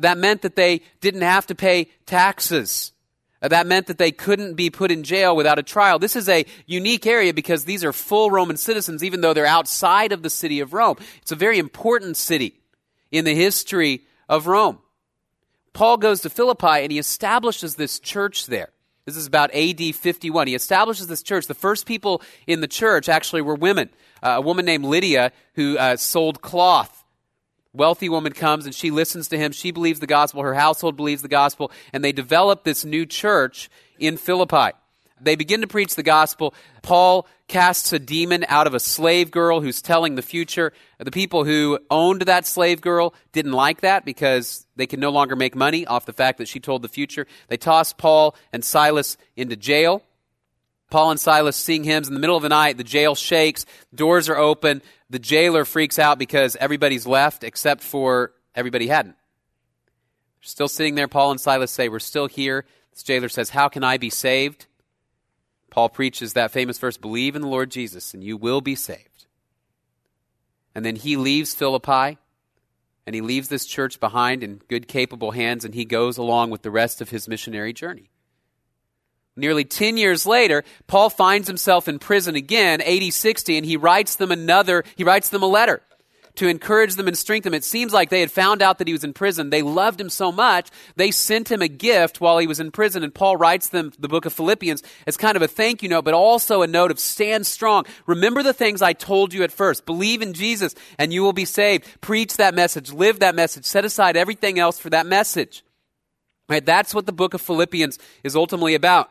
That 0.00 0.18
meant 0.18 0.42
that 0.42 0.56
they 0.56 0.80
didn't 1.00 1.22
have 1.22 1.46
to 1.46 1.54
pay 1.54 1.90
taxes. 2.06 2.90
Uh, 3.40 3.48
that 3.48 3.66
meant 3.66 3.86
that 3.86 3.98
they 3.98 4.10
couldn't 4.10 4.54
be 4.54 4.70
put 4.70 4.90
in 4.90 5.04
jail 5.04 5.36
without 5.36 5.58
a 5.58 5.62
trial. 5.62 5.98
This 5.98 6.16
is 6.16 6.28
a 6.28 6.44
unique 6.66 7.06
area 7.06 7.32
because 7.32 7.64
these 7.64 7.84
are 7.84 7.92
full 7.92 8.30
Roman 8.30 8.56
citizens, 8.56 9.04
even 9.04 9.20
though 9.20 9.32
they're 9.32 9.46
outside 9.46 10.12
of 10.12 10.22
the 10.22 10.30
city 10.30 10.60
of 10.60 10.72
Rome. 10.72 10.96
It's 11.22 11.32
a 11.32 11.36
very 11.36 11.58
important 11.58 12.16
city 12.16 12.60
in 13.12 13.24
the 13.24 13.34
history 13.34 14.04
of 14.28 14.46
Rome. 14.46 14.78
Paul 15.72 15.96
goes 15.96 16.22
to 16.22 16.30
Philippi 16.30 16.82
and 16.82 16.90
he 16.90 16.98
establishes 16.98 17.76
this 17.76 18.00
church 18.00 18.46
there. 18.46 18.70
This 19.04 19.16
is 19.16 19.26
about 19.26 19.54
AD 19.54 19.94
51. 19.94 20.48
He 20.48 20.54
establishes 20.54 21.06
this 21.06 21.22
church. 21.22 21.46
The 21.46 21.54
first 21.54 21.86
people 21.86 22.20
in 22.46 22.60
the 22.60 22.68
church 22.68 23.08
actually 23.08 23.42
were 23.42 23.54
women. 23.54 23.88
Uh, 24.22 24.34
a 24.36 24.40
woman 24.40 24.66
named 24.66 24.84
Lydia 24.84 25.32
who 25.54 25.78
uh, 25.78 25.96
sold 25.96 26.42
cloth. 26.42 27.04
Wealthy 27.78 28.08
woman 28.08 28.32
comes 28.32 28.66
and 28.66 28.74
she 28.74 28.90
listens 28.90 29.28
to 29.28 29.38
him. 29.38 29.52
She 29.52 29.70
believes 29.70 30.00
the 30.00 30.06
gospel. 30.06 30.42
Her 30.42 30.54
household 30.54 30.96
believes 30.96 31.22
the 31.22 31.28
gospel. 31.28 31.70
And 31.92 32.02
they 32.02 32.12
develop 32.12 32.64
this 32.64 32.84
new 32.84 33.06
church 33.06 33.70
in 33.98 34.16
Philippi. 34.16 34.72
They 35.20 35.36
begin 35.36 35.60
to 35.60 35.66
preach 35.66 35.94
the 35.94 36.02
gospel. 36.02 36.54
Paul 36.82 37.26
casts 37.46 37.92
a 37.92 37.98
demon 37.98 38.44
out 38.48 38.66
of 38.66 38.74
a 38.74 38.80
slave 38.80 39.30
girl 39.30 39.60
who's 39.60 39.80
telling 39.80 40.16
the 40.16 40.22
future. 40.22 40.72
The 40.98 41.10
people 41.10 41.44
who 41.44 41.78
owned 41.90 42.22
that 42.22 42.46
slave 42.46 42.80
girl 42.80 43.14
didn't 43.32 43.52
like 43.52 43.80
that 43.80 44.04
because 44.04 44.66
they 44.76 44.86
could 44.86 45.00
no 45.00 45.10
longer 45.10 45.36
make 45.36 45.54
money 45.54 45.86
off 45.86 46.04
the 46.04 46.12
fact 46.12 46.38
that 46.38 46.48
she 46.48 46.60
told 46.60 46.82
the 46.82 46.88
future. 46.88 47.26
They 47.48 47.56
toss 47.56 47.92
Paul 47.92 48.36
and 48.52 48.64
Silas 48.64 49.16
into 49.36 49.56
jail. 49.56 50.02
Paul 50.90 51.10
and 51.10 51.20
Silas 51.20 51.56
sing 51.56 51.84
hymns 51.84 52.08
in 52.08 52.14
the 52.14 52.20
middle 52.20 52.36
of 52.36 52.42
the 52.42 52.48
night. 52.48 52.76
The 52.76 52.84
jail 52.84 53.14
shakes. 53.14 53.66
Doors 53.94 54.28
are 54.28 54.36
open. 54.36 54.82
The 55.10 55.18
jailer 55.18 55.64
freaks 55.64 55.98
out 55.98 56.18
because 56.18 56.56
everybody's 56.56 57.06
left 57.06 57.42
except 57.42 57.82
for 57.82 58.32
everybody 58.54 58.88
hadn't. 58.88 59.16
Still 60.40 60.68
sitting 60.68 60.94
there. 60.94 61.08
Paul 61.08 61.30
and 61.30 61.40
Silas 61.40 61.70
say, 61.70 61.88
We're 61.88 61.98
still 61.98 62.26
here. 62.26 62.64
This 62.92 63.02
jailer 63.02 63.28
says, 63.28 63.50
How 63.50 63.68
can 63.68 63.82
I 63.82 63.96
be 63.96 64.10
saved? 64.10 64.66
Paul 65.70 65.88
preaches 65.88 66.32
that 66.32 66.50
famous 66.50 66.78
verse 66.78 66.96
believe 66.96 67.36
in 67.36 67.42
the 67.42 67.48
Lord 67.48 67.70
Jesus 67.70 68.14
and 68.14 68.22
you 68.22 68.36
will 68.36 68.60
be 68.60 68.74
saved. 68.74 69.26
And 70.74 70.84
then 70.84 70.96
he 70.96 71.16
leaves 71.16 71.54
Philippi 71.54 72.18
and 73.06 73.14
he 73.14 73.20
leaves 73.20 73.48
this 73.48 73.66
church 73.66 74.00
behind 74.00 74.42
in 74.42 74.60
good, 74.68 74.88
capable 74.88 75.32
hands 75.32 75.64
and 75.64 75.74
he 75.74 75.84
goes 75.84 76.18
along 76.18 76.50
with 76.50 76.62
the 76.62 76.70
rest 76.70 77.00
of 77.00 77.10
his 77.10 77.28
missionary 77.28 77.72
journey. 77.72 78.10
Nearly 79.38 79.64
10 79.64 79.96
years 79.96 80.26
later, 80.26 80.64
Paul 80.86 81.10
finds 81.10 81.48
himself 81.48 81.88
in 81.88 81.98
prison 81.98 82.34
again, 82.34 82.80
AD 82.80 83.12
60, 83.12 83.56
and 83.56 83.64
he 83.64 83.76
writes 83.76 84.16
them 84.16 84.32
another, 84.32 84.84
he 84.96 85.04
writes 85.04 85.28
them 85.28 85.42
a 85.42 85.46
letter 85.46 85.80
to 86.38 86.46
encourage 86.46 86.94
them 86.94 87.08
and 87.08 87.18
strengthen 87.18 87.50
them. 87.50 87.56
It 87.56 87.64
seems 87.64 87.92
like 87.92 88.10
they 88.10 88.20
had 88.20 88.30
found 88.30 88.62
out 88.62 88.78
that 88.78 88.86
he 88.86 88.92
was 88.92 89.02
in 89.02 89.12
prison. 89.12 89.50
They 89.50 89.62
loved 89.62 90.00
him 90.00 90.08
so 90.08 90.30
much, 90.30 90.70
they 90.94 91.10
sent 91.10 91.50
him 91.50 91.62
a 91.62 91.68
gift 91.68 92.20
while 92.20 92.38
he 92.38 92.46
was 92.46 92.60
in 92.60 92.70
prison. 92.70 93.02
And 93.02 93.14
Paul 93.14 93.36
writes 93.36 93.68
them 93.68 93.92
the 93.98 94.08
book 94.08 94.24
of 94.24 94.32
Philippians 94.32 94.82
as 95.06 95.16
kind 95.16 95.36
of 95.36 95.42
a 95.42 95.48
thank 95.48 95.82
you 95.82 95.88
note, 95.88 96.04
but 96.04 96.14
also 96.14 96.62
a 96.62 96.68
note 96.68 96.90
of 96.92 97.00
stand 97.00 97.46
strong. 97.46 97.86
Remember 98.06 98.42
the 98.42 98.52
things 98.52 98.82
I 98.82 98.92
told 98.92 99.34
you 99.34 99.42
at 99.42 99.52
first. 99.52 99.84
Believe 99.84 100.22
in 100.22 100.32
Jesus 100.32 100.74
and 100.96 101.12
you 101.12 101.22
will 101.22 101.32
be 101.32 101.44
saved. 101.44 101.86
Preach 102.00 102.36
that 102.36 102.54
message. 102.54 102.92
Live 102.92 103.18
that 103.18 103.34
message. 103.34 103.64
Set 103.64 103.84
aside 103.84 104.16
everything 104.16 104.60
else 104.60 104.78
for 104.78 104.90
that 104.90 105.06
message. 105.06 105.64
Right? 106.48 106.64
That's 106.64 106.94
what 106.94 107.06
the 107.06 107.12
book 107.12 107.34
of 107.34 107.40
Philippians 107.40 107.98
is 108.22 108.36
ultimately 108.36 108.74
about. 108.74 109.10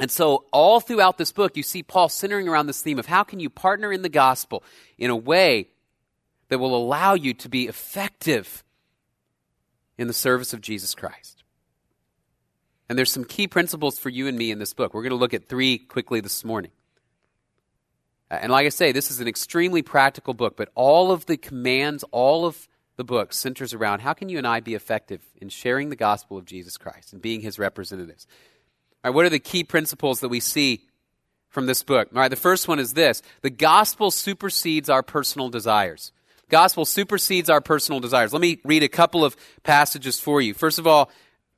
And 0.00 0.10
so, 0.10 0.46
all 0.50 0.80
throughout 0.80 1.18
this 1.18 1.30
book, 1.30 1.56
you 1.56 1.62
see 1.62 1.82
Paul 1.82 2.08
centering 2.08 2.48
around 2.48 2.66
this 2.66 2.80
theme 2.80 2.98
of 2.98 3.06
how 3.06 3.22
can 3.22 3.38
you 3.38 3.50
partner 3.50 3.92
in 3.92 4.00
the 4.00 4.08
gospel 4.08 4.64
in 4.96 5.10
a 5.10 5.16
way 5.16 5.68
that 6.48 6.58
will 6.58 6.74
allow 6.74 7.14
you 7.14 7.34
to 7.34 7.48
be 7.48 7.68
effective 7.68 8.64
in 9.96 10.06
the 10.06 10.14
service 10.14 10.54
of 10.54 10.62
Jesus 10.62 10.94
Christ. 10.94 11.44
And 12.88 12.98
there's 12.98 13.12
some 13.12 13.24
key 13.24 13.46
principles 13.46 13.98
for 13.98 14.08
you 14.08 14.26
and 14.26 14.36
me 14.36 14.50
in 14.50 14.58
this 14.58 14.72
book. 14.72 14.94
We're 14.94 15.02
going 15.02 15.10
to 15.10 15.16
look 15.16 15.34
at 15.34 15.48
three 15.48 15.76
quickly 15.76 16.20
this 16.20 16.42
morning. 16.42 16.70
Uh, 18.30 18.38
and 18.40 18.50
like 18.50 18.64
I 18.64 18.70
say, 18.70 18.92
this 18.92 19.10
is 19.10 19.20
an 19.20 19.28
extremely 19.28 19.82
practical 19.82 20.32
book, 20.32 20.56
but 20.56 20.70
all 20.74 21.12
of 21.12 21.26
the 21.26 21.36
commands, 21.36 22.02
all 22.10 22.46
of 22.46 22.68
the 22.96 23.04
book 23.04 23.34
centers 23.34 23.74
around 23.74 24.00
how 24.00 24.14
can 24.14 24.30
you 24.30 24.38
and 24.38 24.46
I 24.46 24.60
be 24.60 24.74
effective 24.74 25.22
in 25.36 25.50
sharing 25.50 25.90
the 25.90 25.96
gospel 25.96 26.38
of 26.38 26.46
Jesus 26.46 26.78
Christ 26.78 27.12
and 27.12 27.20
being 27.20 27.42
his 27.42 27.58
representatives. 27.58 28.26
What 29.02 29.24
are 29.24 29.30
the 29.30 29.38
key 29.38 29.64
principles 29.64 30.20
that 30.20 30.28
we 30.28 30.40
see 30.40 30.82
from 31.48 31.66
this 31.66 31.82
book? 31.82 32.08
All 32.14 32.20
right, 32.20 32.28
the 32.28 32.36
first 32.36 32.68
one 32.68 32.78
is 32.78 32.92
this 32.92 33.22
the 33.42 33.50
gospel 33.50 34.10
supersedes 34.10 34.90
our 34.90 35.02
personal 35.02 35.48
desires. 35.48 36.12
Gospel 36.50 36.84
supersedes 36.84 37.48
our 37.48 37.60
personal 37.60 38.00
desires. 38.00 38.32
Let 38.32 38.42
me 38.42 38.60
read 38.64 38.82
a 38.82 38.88
couple 38.88 39.24
of 39.24 39.36
passages 39.62 40.18
for 40.18 40.40
you. 40.40 40.52
First 40.52 40.80
of 40.80 40.86
all, 40.86 41.10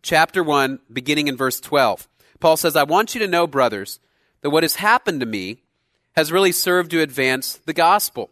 chapter 0.03 0.45
1, 0.45 0.81
beginning 0.93 1.29
in 1.29 1.37
verse 1.37 1.61
12. 1.61 2.09
Paul 2.41 2.57
says, 2.59 2.77
I 2.77 2.83
want 2.83 3.15
you 3.15 3.21
to 3.21 3.29
know, 3.29 3.47
brothers, 3.47 4.01
that 4.43 4.51
what 4.51 4.65
has 4.65 4.75
happened 4.77 5.21
to 5.21 5.27
me 5.27 5.63
has 6.15 6.31
really 6.31 6.53
served 6.53 6.91
to 6.91 7.01
advance 7.01 7.59
the 7.65 7.73
gospel, 7.73 8.31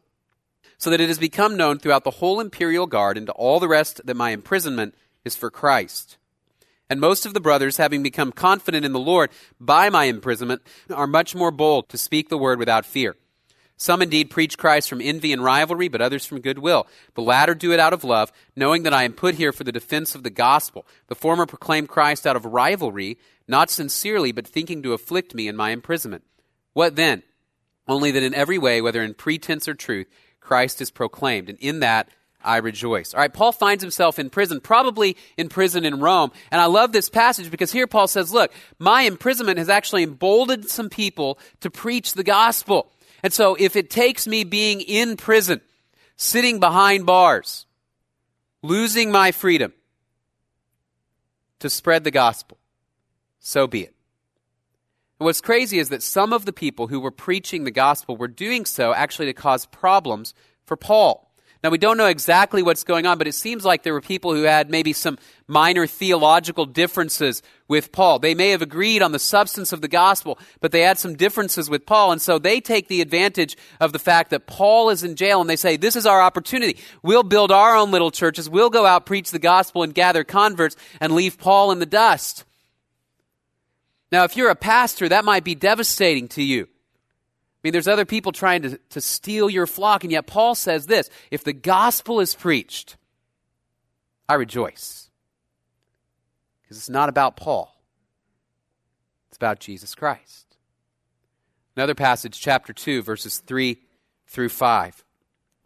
so 0.76 0.90
that 0.90 1.00
it 1.00 1.09
has 1.09 1.19
become 1.19 1.57
known 1.57 1.79
throughout 1.79 2.05
the 2.05 2.11
whole 2.11 2.40
imperial 2.40 2.87
guard 2.87 3.17
and 3.17 3.26
to 3.26 3.33
all 3.33 3.59
the 3.59 3.69
rest 3.69 4.00
that 4.05 4.17
my 4.17 4.31
imprisonment 4.31 4.95
is 5.25 5.37
for 5.37 5.50
Christ. 5.50 6.19
And 6.91 7.01
most 7.01 7.25
of 7.25 7.35
the 7.35 7.41
brothers, 7.41 7.77
having 7.77 8.03
become 8.03 8.33
confident 8.33 8.85
in 8.85 8.93
the 8.93 8.99
Lord 8.99 9.31
by 9.61 9.89
my 9.89 10.05
imprisonment, 10.05 10.61
are 10.93 11.07
much 11.07 11.37
more 11.37 11.53
bold 11.53 11.89
to 11.89 11.97
speak 11.97 12.29
the 12.29 12.37
word 12.37 12.59
without 12.59 12.85
fear. 12.85 13.17
Some 13.77 14.03
indeed 14.03 14.29
preach 14.29 14.59
Christ 14.59 14.91
from 14.91 15.01
envy 15.01 15.33
and 15.33 15.43
rivalry, 15.43 15.89
but 15.89 16.03
others 16.03 16.27
from 16.27 16.41
goodwill. 16.41 16.87
The 17.15 17.23
latter 17.23 17.55
do 17.55 17.73
it 17.73 17.81
out 17.81 17.95
of 17.95 18.05
love, 18.05 18.31
knowing 18.55 18.83
that 18.83 18.93
I 18.93 19.05
am 19.05 19.15
put 19.15 19.37
here 19.37 19.53
for 19.53 19.65
the 19.65 19.73
defense 19.73 20.15
of 20.15 20.23
the 20.23 20.31
gospel. 20.31 20.85
The 21.07 21.15
former 21.15 21.47
proclaim 21.47 21.87
Christ 21.87 22.27
out 22.27 22.37
of 22.37 22.45
rivalry, 22.45 23.17
not 23.49 23.71
sincerely, 23.71 24.33
but 24.33 24.47
thinking 24.47 24.83
to 24.83 24.93
afflict 24.93 25.35
me 25.35 25.49
in 25.49 25.57
my 25.57 25.71
imprisonment. 25.71 26.25
What 26.75 26.97
then? 26.97 27.23
Only 27.89 28.11
that 28.11 28.23
in 28.23 28.35
every 28.35 28.59
way, 28.59 28.83
whether 28.83 29.03
in 29.03 29.15
pretense 29.15 29.67
or 29.67 29.75
truth, 29.75 30.09
Christ 30.41 30.83
is 30.83 30.91
proclaimed, 30.91 31.49
and 31.49 31.59
in 31.59 31.81
that 31.81 32.09
I 32.43 32.59
rejoice. 32.59 33.15
All 33.15 33.21
right, 33.21 33.33
Paul 33.33 33.53
finds 33.53 33.83
himself 33.83 34.19
in 34.19 34.31
prison, 34.31 34.61
probably 34.61 35.17
in 35.37 35.49
prison 35.49 35.85
in 35.85 36.01
Rome. 36.01 36.33
And 36.51 36.61
I 36.61 36.67
love 36.67 36.93
this 36.93 37.09
passage 37.09 37.51
because 37.51 37.73
here 37.73 37.87
Paul 37.87 38.09
says, 38.09 38.33
Look, 38.33 38.53
my 38.79 39.03
imprisonment 39.03 39.59
has 39.59 39.69
actually 39.69 40.03
emboldened 40.03 40.69
some 40.69 40.89
people 40.89 41.39
to 41.61 41.71
preach 41.71 42.15
the 42.15 42.25
gospel. 42.25 42.91
And 43.23 43.33
so 43.33 43.57
if 43.59 43.77
it 43.77 43.91
takes 43.91 44.27
me 44.27 44.45
being 44.45 44.81
in 44.81 45.17
prison, 45.17 45.61
sitting 46.17 46.61
behind 46.61 47.07
bars, 47.07 47.67
losing 48.63 49.11
my 49.11 49.33
freedom 49.33 49.73
to 51.59 51.69
spread 51.69 52.05
the 52.05 52.11
gospel, 52.11 52.59
so 53.39 53.67
be 53.67 53.83
it. 53.83 53.95
And 55.19 55.27
what's 55.27 55.43
crazy 55.43 55.79
is 55.79 55.91
that 55.91 56.03
some 56.03 56.33
of 56.33 56.47
the 56.47 56.53
people 56.53 56.87
who 56.87 56.99
were 56.99 57.11
preaching 57.11 57.65
the 57.65 57.71
gospel 57.71 58.17
were 58.17 58.29
doing 58.29 58.65
so 58.65 58.95
actually 58.95 59.27
to 59.27 59.35
cause 59.35 59.67
problems 59.67 60.33
for 60.65 60.77
Paul. 60.77 61.30
Now, 61.62 61.69
we 61.69 61.76
don't 61.76 61.99
know 61.99 62.07
exactly 62.07 62.62
what's 62.62 62.85
going 62.85 63.05
on, 63.05 63.19
but 63.19 63.26
it 63.26 63.35
seems 63.35 63.67
like 63.67 63.83
there 63.83 63.93
were 63.93 64.00
people 64.00 64.35
who 64.35 64.45
had 64.45 64.71
maybe 64.71 64.95
some 64.95 65.19
minor 65.47 65.87
theological 65.87 66.64
differences 66.64 67.43
with 67.69 67.93
Paul. 67.93 68.19
They 68.19 68.35
may 68.35 68.49
have 68.50 68.62
agreed 68.62 69.02
on 69.02 69.12
the 69.12 69.19
substance 69.19 69.71
of 69.71 69.83
the 69.83 69.88
gospel, 69.88 70.38
but 70.61 70.73
they 70.73 70.81
had 70.81 70.99
some 70.99 71.17
differences 71.17 71.69
with 71.69 71.85
Paul, 71.85 72.12
and 72.12 72.23
so 72.23 72.38
they 72.38 72.62
take 72.62 72.88
the 72.88 73.02
advantage 73.02 73.59
of 73.79 73.93
the 73.93 73.99
fact 73.99 74.31
that 74.31 74.47
Paul 74.47 74.88
is 74.88 75.05
in 75.05 75.17
jail, 75.17 75.43
and 75.43 75.50
they 75.50 75.57
say, 75.57 75.76
This 75.76 75.97
is 75.97 76.07
our 76.07 76.23
opportunity. 76.23 76.79
We'll 77.02 77.25
build 77.25 77.52
our 77.52 77.76
own 77.76 77.90
little 77.90 78.11
churches. 78.11 78.49
We'll 78.49 78.71
go 78.71 78.87
out, 78.87 79.05
preach 79.05 79.31
the 79.31 79.38
gospel, 79.38 79.83
and 79.83 79.95
gather 79.95 80.25
converts, 80.25 80.76
and 80.99 81.14
leave 81.14 81.37
Paul 81.37 81.73
in 81.73 81.79
the 81.79 81.85
dust. 81.85 82.47
Now, 84.11 84.25
if 84.25 84.35
you're 84.35 84.50
a 84.50 84.57
pastor, 84.57 85.11
that 85.11 85.26
might 85.26 85.45
be 85.45 85.55
devastating 85.55 86.29
to 86.29 86.43
you. 86.43 86.69
I 87.62 87.67
mean, 87.67 87.73
there's 87.73 87.88
other 87.88 88.07
people 88.07 88.33
trying 88.33 88.62
to, 88.62 88.79
to 88.90 89.00
steal 89.02 89.50
your 89.50 89.67
flock, 89.67 90.02
and 90.02 90.11
yet 90.11 90.26
Paul 90.26 90.55
says 90.55 90.87
this 90.87 91.11
if 91.31 91.45
the 91.45 91.52
gospel 91.52 92.21
is 92.21 92.35
preached, 92.35 92.97
I 94.29 94.35
rejoice. 94.35 95.11
Because 96.62 96.79
it's 96.79 96.88
not 96.88 97.11
about 97.11 97.37
Paul, 97.37 97.76
it's 99.29 99.37
about 99.37 99.61
Jesus 99.61 99.95
Christ. 99.95 100.57
Another 101.76 101.95
passage, 101.95 102.40
chapter 102.40 102.73
2, 102.73 103.02
verses 103.02 103.38
3 103.38 103.79
through 104.26 104.49
5. 104.49 105.05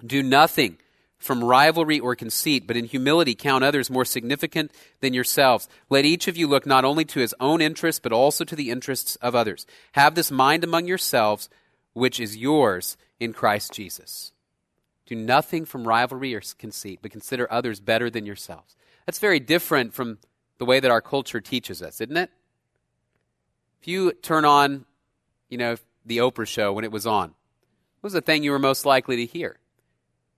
Do 0.04 0.22
nothing 0.22 0.78
from 1.18 1.42
rivalry 1.42 1.98
or 1.98 2.14
conceit, 2.14 2.66
but 2.66 2.76
in 2.76 2.84
humility 2.84 3.34
count 3.34 3.64
others 3.64 3.88
more 3.88 4.04
significant 4.04 4.72
than 5.00 5.14
yourselves. 5.14 5.68
Let 5.88 6.04
each 6.04 6.28
of 6.28 6.36
you 6.36 6.46
look 6.46 6.66
not 6.66 6.84
only 6.84 7.04
to 7.06 7.20
his 7.20 7.34
own 7.40 7.60
interests, 7.62 8.00
but 8.00 8.12
also 8.12 8.44
to 8.44 8.56
the 8.56 8.70
interests 8.70 9.16
of 9.16 9.34
others. 9.34 9.66
Have 9.92 10.14
this 10.14 10.30
mind 10.30 10.64
among 10.64 10.86
yourselves 10.86 11.48
which 11.94 12.20
is 12.20 12.36
yours 12.36 12.96
in 13.18 13.32
Christ 13.32 13.72
Jesus. 13.72 14.32
Do 15.06 15.14
nothing 15.14 15.64
from 15.64 15.88
rivalry 15.88 16.34
or 16.34 16.42
conceit, 16.58 17.00
but 17.02 17.10
consider 17.10 17.50
others 17.50 17.80
better 17.80 18.10
than 18.10 18.26
yourselves. 18.26 18.76
That's 19.06 19.18
very 19.18 19.40
different 19.40 19.94
from 19.94 20.18
the 20.58 20.64
way 20.64 20.80
that 20.80 20.90
our 20.90 21.00
culture 21.00 21.40
teaches 21.40 21.82
us, 21.82 22.00
isn't 22.00 22.16
it? 22.16 22.30
If 23.80 23.88
you 23.88 24.12
turn 24.12 24.44
on, 24.44 24.86
you 25.48 25.58
know, 25.58 25.76
the 26.06 26.18
Oprah 26.18 26.46
show 26.46 26.72
when 26.72 26.84
it 26.84 26.92
was 26.92 27.06
on, 27.06 27.28
what 28.00 28.08
was 28.08 28.12
the 28.14 28.20
thing 28.20 28.42
you 28.42 28.50
were 28.50 28.58
most 28.58 28.86
likely 28.86 29.16
to 29.16 29.26
hear? 29.26 29.58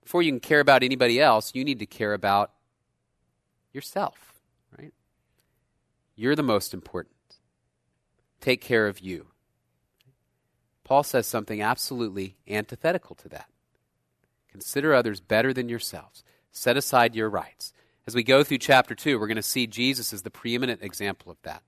Before 0.03 0.21
you 0.21 0.31
can 0.31 0.39
care 0.39 0.59
about 0.59 0.83
anybody 0.83 1.19
else, 1.19 1.51
you 1.53 1.63
need 1.63 1.79
to 1.79 1.85
care 1.85 2.13
about 2.13 2.51
yourself, 3.73 4.33
right? 4.77 4.93
You're 6.15 6.35
the 6.35 6.43
most 6.43 6.73
important. 6.73 7.15
Take 8.41 8.61
care 8.61 8.87
of 8.87 8.99
you. 8.99 9.27
Paul 10.87 11.03
says 11.03 11.27
something 11.27 11.61
absolutely 11.61 12.37
antithetical 12.47 13.13
to 13.17 13.27
that. 13.27 13.49
Consider 14.49 14.93
others 14.93 15.19
better 15.19 15.51
than 15.51 15.67
yourselves. 15.67 16.23
Set 16.53 16.77
aside 16.77 17.13
your 17.13 17.29
rights. 17.29 17.73
As 18.07 18.15
we 18.15 18.23
go 18.23 18.41
through 18.41 18.59
chapter 18.59 18.95
2, 18.95 19.19
we're 19.19 19.27
going 19.27 19.35
to 19.35 19.43
see 19.43 19.67
Jesus 19.67 20.13
as 20.13 20.21
the 20.21 20.29
preeminent 20.29 20.81
example 20.81 21.29
of 21.29 21.41
that. 21.43 21.61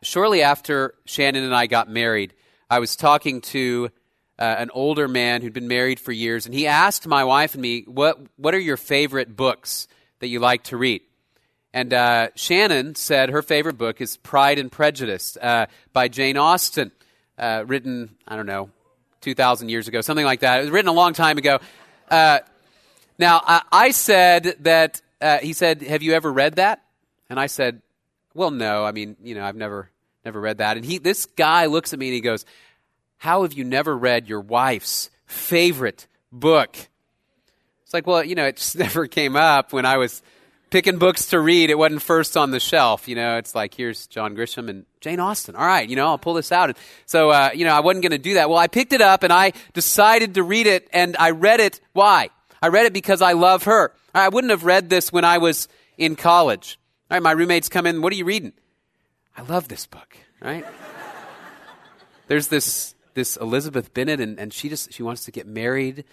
Shortly 0.00 0.40
after 0.40 0.94
Shannon 1.04 1.44
and 1.44 1.54
I 1.54 1.66
got 1.66 1.90
married, 1.90 2.32
I 2.70 2.78
was 2.78 2.96
talking 2.96 3.42
to 3.42 3.90
uh, 4.38 4.42
an 4.42 4.70
older 4.72 5.06
man 5.06 5.42
who'd 5.42 5.52
been 5.52 5.68
married 5.68 6.00
for 6.00 6.10
years, 6.10 6.46
and 6.46 6.54
he 6.54 6.66
asked 6.66 7.06
my 7.06 7.24
wife 7.24 7.52
and 7.52 7.60
me, 7.60 7.82
What, 7.82 8.18
what 8.36 8.54
are 8.54 8.58
your 8.58 8.78
favorite 8.78 9.36
books 9.36 9.86
that 10.20 10.28
you 10.28 10.40
like 10.40 10.62
to 10.64 10.78
read? 10.78 11.02
And 11.74 11.92
uh, 11.92 12.28
Shannon 12.36 12.94
said 12.94 13.28
her 13.28 13.42
favorite 13.42 13.76
book 13.76 14.00
is 14.00 14.16
Pride 14.16 14.58
and 14.58 14.72
Prejudice 14.72 15.36
uh, 15.42 15.66
by 15.92 16.08
Jane 16.08 16.38
Austen 16.38 16.90
uh, 17.38 17.64
written, 17.66 18.16
I 18.26 18.36
don't 18.36 18.46
know, 18.46 18.70
2,000 19.20 19.68
years 19.68 19.88
ago, 19.88 20.00
something 20.00 20.24
like 20.24 20.40
that. 20.40 20.58
It 20.58 20.62
was 20.62 20.70
written 20.70 20.88
a 20.88 20.92
long 20.94 21.12
time 21.12 21.38
ago. 21.38 21.58
Uh, 22.10 22.40
now, 23.18 23.42
I, 23.44 23.62
I, 23.72 23.90
said 23.90 24.56
that, 24.60 25.02
uh, 25.20 25.38
he 25.38 25.52
said, 25.52 25.82
Have 25.82 26.02
you 26.02 26.14
ever 26.14 26.32
read 26.32 26.56
that? 26.56 26.82
And 27.28 27.38
I 27.38 27.46
said, 27.46 27.82
Well, 28.34 28.50
no. 28.50 28.84
I 28.84 28.92
mean, 28.92 29.16
you 29.22 29.34
know, 29.34 29.44
I've 29.44 29.56
never, 29.56 29.90
never 30.24 30.40
read 30.40 30.58
that. 30.58 30.76
And 30.76 30.86
he, 30.86 30.98
this 30.98 31.26
guy 31.26 31.66
looks 31.66 31.92
at 31.92 31.98
me 31.98 32.08
and 32.08 32.14
he 32.14 32.20
goes, 32.20 32.44
How 33.18 33.42
have 33.42 33.52
you 33.52 33.64
never 33.64 33.96
read 33.96 34.28
your 34.28 34.40
wife's 34.40 35.10
favorite 35.26 36.06
book? 36.32 36.76
It's 37.84 37.94
like, 37.94 38.06
well, 38.06 38.22
you 38.22 38.34
know, 38.34 38.46
it 38.46 38.56
just 38.56 38.76
never 38.78 39.06
came 39.06 39.36
up 39.36 39.72
when 39.72 39.86
I 39.86 39.96
was 39.96 40.22
picking 40.70 40.98
books 40.98 41.26
to 41.26 41.40
read. 41.40 41.70
It 41.70 41.78
wasn't 41.78 42.02
first 42.02 42.36
on 42.36 42.50
the 42.50 42.60
shelf. 42.60 43.08
You 43.08 43.14
know, 43.14 43.36
it's 43.36 43.54
like, 43.54 43.74
here's 43.74 44.06
John 44.06 44.36
Grisham 44.36 44.68
and 44.68 44.86
Jane 45.00 45.20
Austen. 45.20 45.56
All 45.56 45.66
right, 45.66 45.88
you 45.88 45.96
know, 45.96 46.06
I'll 46.06 46.18
pull 46.18 46.34
this 46.34 46.52
out. 46.52 46.70
And 46.70 46.78
so, 47.06 47.30
uh, 47.30 47.50
you 47.54 47.64
know, 47.64 47.72
I 47.72 47.80
wasn't 47.80 48.02
going 48.02 48.12
to 48.12 48.18
do 48.18 48.34
that. 48.34 48.48
Well, 48.48 48.58
I 48.58 48.66
picked 48.66 48.92
it 48.92 49.00
up 49.00 49.22
and 49.22 49.32
I 49.32 49.52
decided 49.72 50.34
to 50.34 50.42
read 50.42 50.66
it 50.66 50.88
and 50.92 51.16
I 51.18 51.30
read 51.30 51.60
it. 51.60 51.80
Why? 51.92 52.30
I 52.60 52.68
read 52.68 52.86
it 52.86 52.92
because 52.92 53.22
I 53.22 53.32
love 53.32 53.64
her. 53.64 53.92
I 54.14 54.28
wouldn't 54.28 54.50
have 54.50 54.64
read 54.64 54.90
this 54.90 55.12
when 55.12 55.24
I 55.24 55.38
was 55.38 55.68
in 55.96 56.16
college. 56.16 56.78
All 57.10 57.16
right, 57.16 57.22
my 57.22 57.32
roommates 57.32 57.68
come 57.68 57.86
in. 57.86 58.02
What 58.02 58.12
are 58.12 58.16
you 58.16 58.24
reading? 58.24 58.52
I 59.36 59.42
love 59.42 59.68
this 59.68 59.86
book, 59.86 60.16
right? 60.40 60.66
There's 62.26 62.48
this, 62.48 62.94
this 63.14 63.36
Elizabeth 63.36 63.94
Bennet 63.94 64.20
and, 64.20 64.38
and 64.38 64.52
she 64.52 64.68
just, 64.68 64.92
she 64.92 65.02
wants 65.02 65.24
to 65.24 65.30
get 65.30 65.46
married 65.46 66.04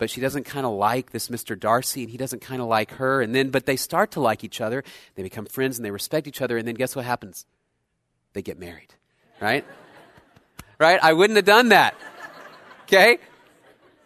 but 0.00 0.08
she 0.08 0.22
doesn't 0.22 0.44
kind 0.44 0.64
of 0.64 0.72
like 0.72 1.10
this 1.10 1.28
Mr. 1.28 1.56
Darcy, 1.56 2.00
and 2.00 2.10
he 2.10 2.16
doesn't 2.16 2.40
kind 2.40 2.62
of 2.62 2.68
like 2.68 2.92
her. 2.92 3.20
And 3.20 3.34
then, 3.34 3.50
but 3.50 3.66
they 3.66 3.76
start 3.76 4.12
to 4.12 4.20
like 4.20 4.42
each 4.42 4.62
other. 4.62 4.82
They 5.14 5.22
become 5.22 5.44
friends 5.44 5.78
and 5.78 5.84
they 5.84 5.90
respect 5.90 6.26
each 6.26 6.40
other. 6.40 6.56
And 6.56 6.66
then 6.66 6.74
guess 6.74 6.96
what 6.96 7.04
happens? 7.04 7.44
They 8.32 8.40
get 8.40 8.58
married, 8.58 8.94
right? 9.42 9.62
right? 10.78 10.98
I 11.02 11.12
wouldn't 11.12 11.36
have 11.36 11.44
done 11.44 11.68
that. 11.68 11.94
Okay? 12.84 13.18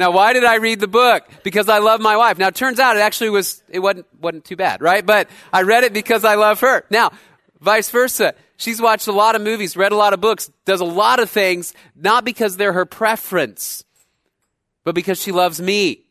Now, 0.01 0.11
why 0.11 0.33
did 0.33 0.43
I 0.43 0.57
read 0.57 0.81
the 0.81 0.89
book? 0.89 1.29
Because 1.45 1.69
I 1.69 1.79
love 1.79 2.01
my 2.01 2.17
wife. 2.17 2.39
Now, 2.39 2.49
it 2.49 2.57
turns 2.57 2.81
out 2.81 2.97
it 2.97 3.01
actually 3.01 3.31
was, 3.31 3.63
it 3.69 3.79
wasn't, 3.79 4.07
wasn't 4.21 4.45
too 4.45 4.57
bad, 4.57 4.83
right? 4.83 5.07
But 5.07 5.31
I 5.53 5.63
read 5.63 5.85
it 5.85 5.93
because 5.93 6.25
I 6.25 6.35
love 6.35 6.59
her. 6.59 6.85
Now, 6.91 7.13
vice 7.61 7.89
versa. 7.91 8.35
She's 8.57 8.81
watched 8.83 9.07
a 9.07 9.13
lot 9.13 9.37
of 9.37 9.43
movies, 9.43 9.77
read 9.77 9.93
a 9.93 9.97
lot 9.97 10.13
of 10.13 10.21
books, 10.21 10.51
does 10.65 10.81
a 10.81 10.85
lot 10.85 11.21
of 11.21 11.31
things, 11.31 11.73
not 11.95 12.25
because 12.25 12.57
they're 12.57 12.73
her 12.73 12.85
preference 12.85 13.85
but 14.85 14.95
because 14.95 15.21
she 15.21 15.33
loves 15.33 15.61
me. 15.61 16.05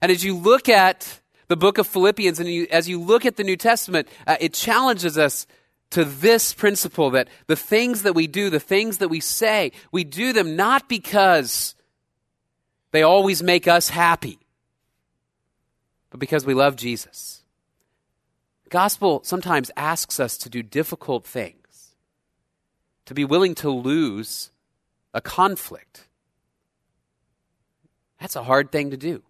And 0.00 0.10
as 0.10 0.24
you 0.24 0.36
look 0.36 0.68
at 0.68 1.20
the 1.48 1.56
book 1.56 1.78
of 1.78 1.86
Philippians 1.86 2.38
and 2.38 2.48
you, 2.48 2.66
as 2.70 2.88
you 2.88 3.00
look 3.00 3.26
at 3.26 3.36
the 3.36 3.44
New 3.44 3.56
Testament, 3.56 4.08
uh, 4.26 4.36
it 4.40 4.54
challenges 4.54 5.18
us 5.18 5.46
to 5.90 6.04
this 6.04 6.52
principle 6.52 7.10
that 7.10 7.28
the 7.46 7.56
things 7.56 8.02
that 8.02 8.14
we 8.14 8.26
do, 8.26 8.50
the 8.50 8.60
things 8.60 8.98
that 8.98 9.08
we 9.08 9.20
say, 9.20 9.72
we 9.90 10.04
do 10.04 10.32
them 10.32 10.54
not 10.54 10.88
because 10.88 11.74
they 12.92 13.02
always 13.02 13.42
make 13.42 13.66
us 13.66 13.88
happy, 13.88 14.38
but 16.10 16.20
because 16.20 16.46
we 16.46 16.54
love 16.54 16.76
Jesus. 16.76 17.42
Gospel 18.68 19.22
sometimes 19.24 19.70
asks 19.76 20.20
us 20.20 20.36
to 20.38 20.50
do 20.50 20.62
difficult 20.62 21.26
things, 21.26 21.94
to 23.06 23.14
be 23.14 23.24
willing 23.24 23.54
to 23.56 23.70
lose 23.70 24.50
a 25.14 25.22
conflict 25.22 26.07
that's 28.20 28.36
a 28.36 28.42
hard 28.42 28.72
thing 28.72 28.90
to 28.90 28.96
do. 28.96 29.22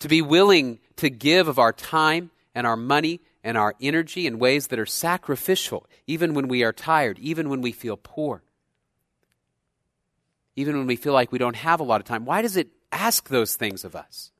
To 0.00 0.08
be 0.08 0.22
willing 0.22 0.80
to 0.96 1.08
give 1.10 1.48
of 1.48 1.58
our 1.58 1.72
time 1.72 2.30
and 2.54 2.66
our 2.66 2.76
money 2.76 3.20
and 3.42 3.56
our 3.56 3.74
energy 3.80 4.26
in 4.26 4.38
ways 4.38 4.68
that 4.68 4.78
are 4.78 4.86
sacrificial, 4.86 5.86
even 6.06 6.34
when 6.34 6.48
we 6.48 6.62
are 6.62 6.72
tired, 6.72 7.18
even 7.18 7.48
when 7.48 7.60
we 7.60 7.72
feel 7.72 7.96
poor, 7.96 8.42
even 10.56 10.76
when 10.76 10.86
we 10.86 10.96
feel 10.96 11.12
like 11.12 11.32
we 11.32 11.38
don't 11.38 11.56
have 11.56 11.80
a 11.80 11.84
lot 11.84 12.00
of 12.00 12.06
time. 12.06 12.24
Why 12.24 12.42
does 12.42 12.56
it 12.56 12.68
ask 12.92 13.28
those 13.28 13.56
things 13.56 13.84
of 13.84 13.96
us? 13.96 14.30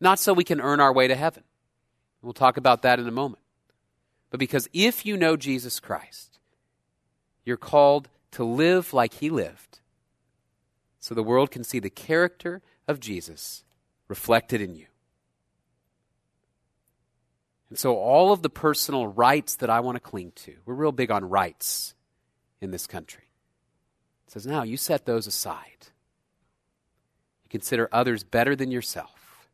Not 0.00 0.18
so 0.18 0.32
we 0.32 0.44
can 0.44 0.60
earn 0.60 0.80
our 0.80 0.92
way 0.92 1.08
to 1.08 1.14
heaven. 1.14 1.44
We'll 2.22 2.32
talk 2.32 2.56
about 2.56 2.82
that 2.82 2.98
in 2.98 3.06
a 3.06 3.12
moment. 3.12 3.42
But 4.30 4.40
because 4.40 4.68
if 4.72 5.04
you 5.04 5.16
know 5.16 5.36
Jesus 5.36 5.80
Christ, 5.80 6.38
you're 7.44 7.56
called 7.56 8.08
to 8.32 8.44
live 8.44 8.92
like 8.92 9.14
he 9.14 9.28
lived 9.28 9.80
so 11.10 11.14
the 11.16 11.24
world 11.24 11.50
can 11.50 11.64
see 11.64 11.80
the 11.80 11.90
character 11.90 12.62
of 12.86 13.00
Jesus 13.00 13.64
reflected 14.06 14.60
in 14.60 14.76
you. 14.76 14.86
And 17.68 17.76
so, 17.76 17.96
all 17.96 18.32
of 18.32 18.42
the 18.42 18.48
personal 18.48 19.08
rights 19.08 19.56
that 19.56 19.68
I 19.68 19.80
want 19.80 19.96
to 19.96 20.00
cling 20.00 20.30
to, 20.36 20.54
we're 20.64 20.74
real 20.74 20.92
big 20.92 21.10
on 21.10 21.28
rights 21.28 21.96
in 22.60 22.70
this 22.70 22.86
country. 22.86 23.24
It 24.28 24.32
says, 24.32 24.46
now 24.46 24.62
you 24.62 24.76
set 24.76 25.04
those 25.04 25.26
aside. 25.26 25.88
You 27.42 27.48
consider 27.48 27.88
others 27.90 28.22
better 28.22 28.54
than 28.54 28.70
yourself 28.70 29.48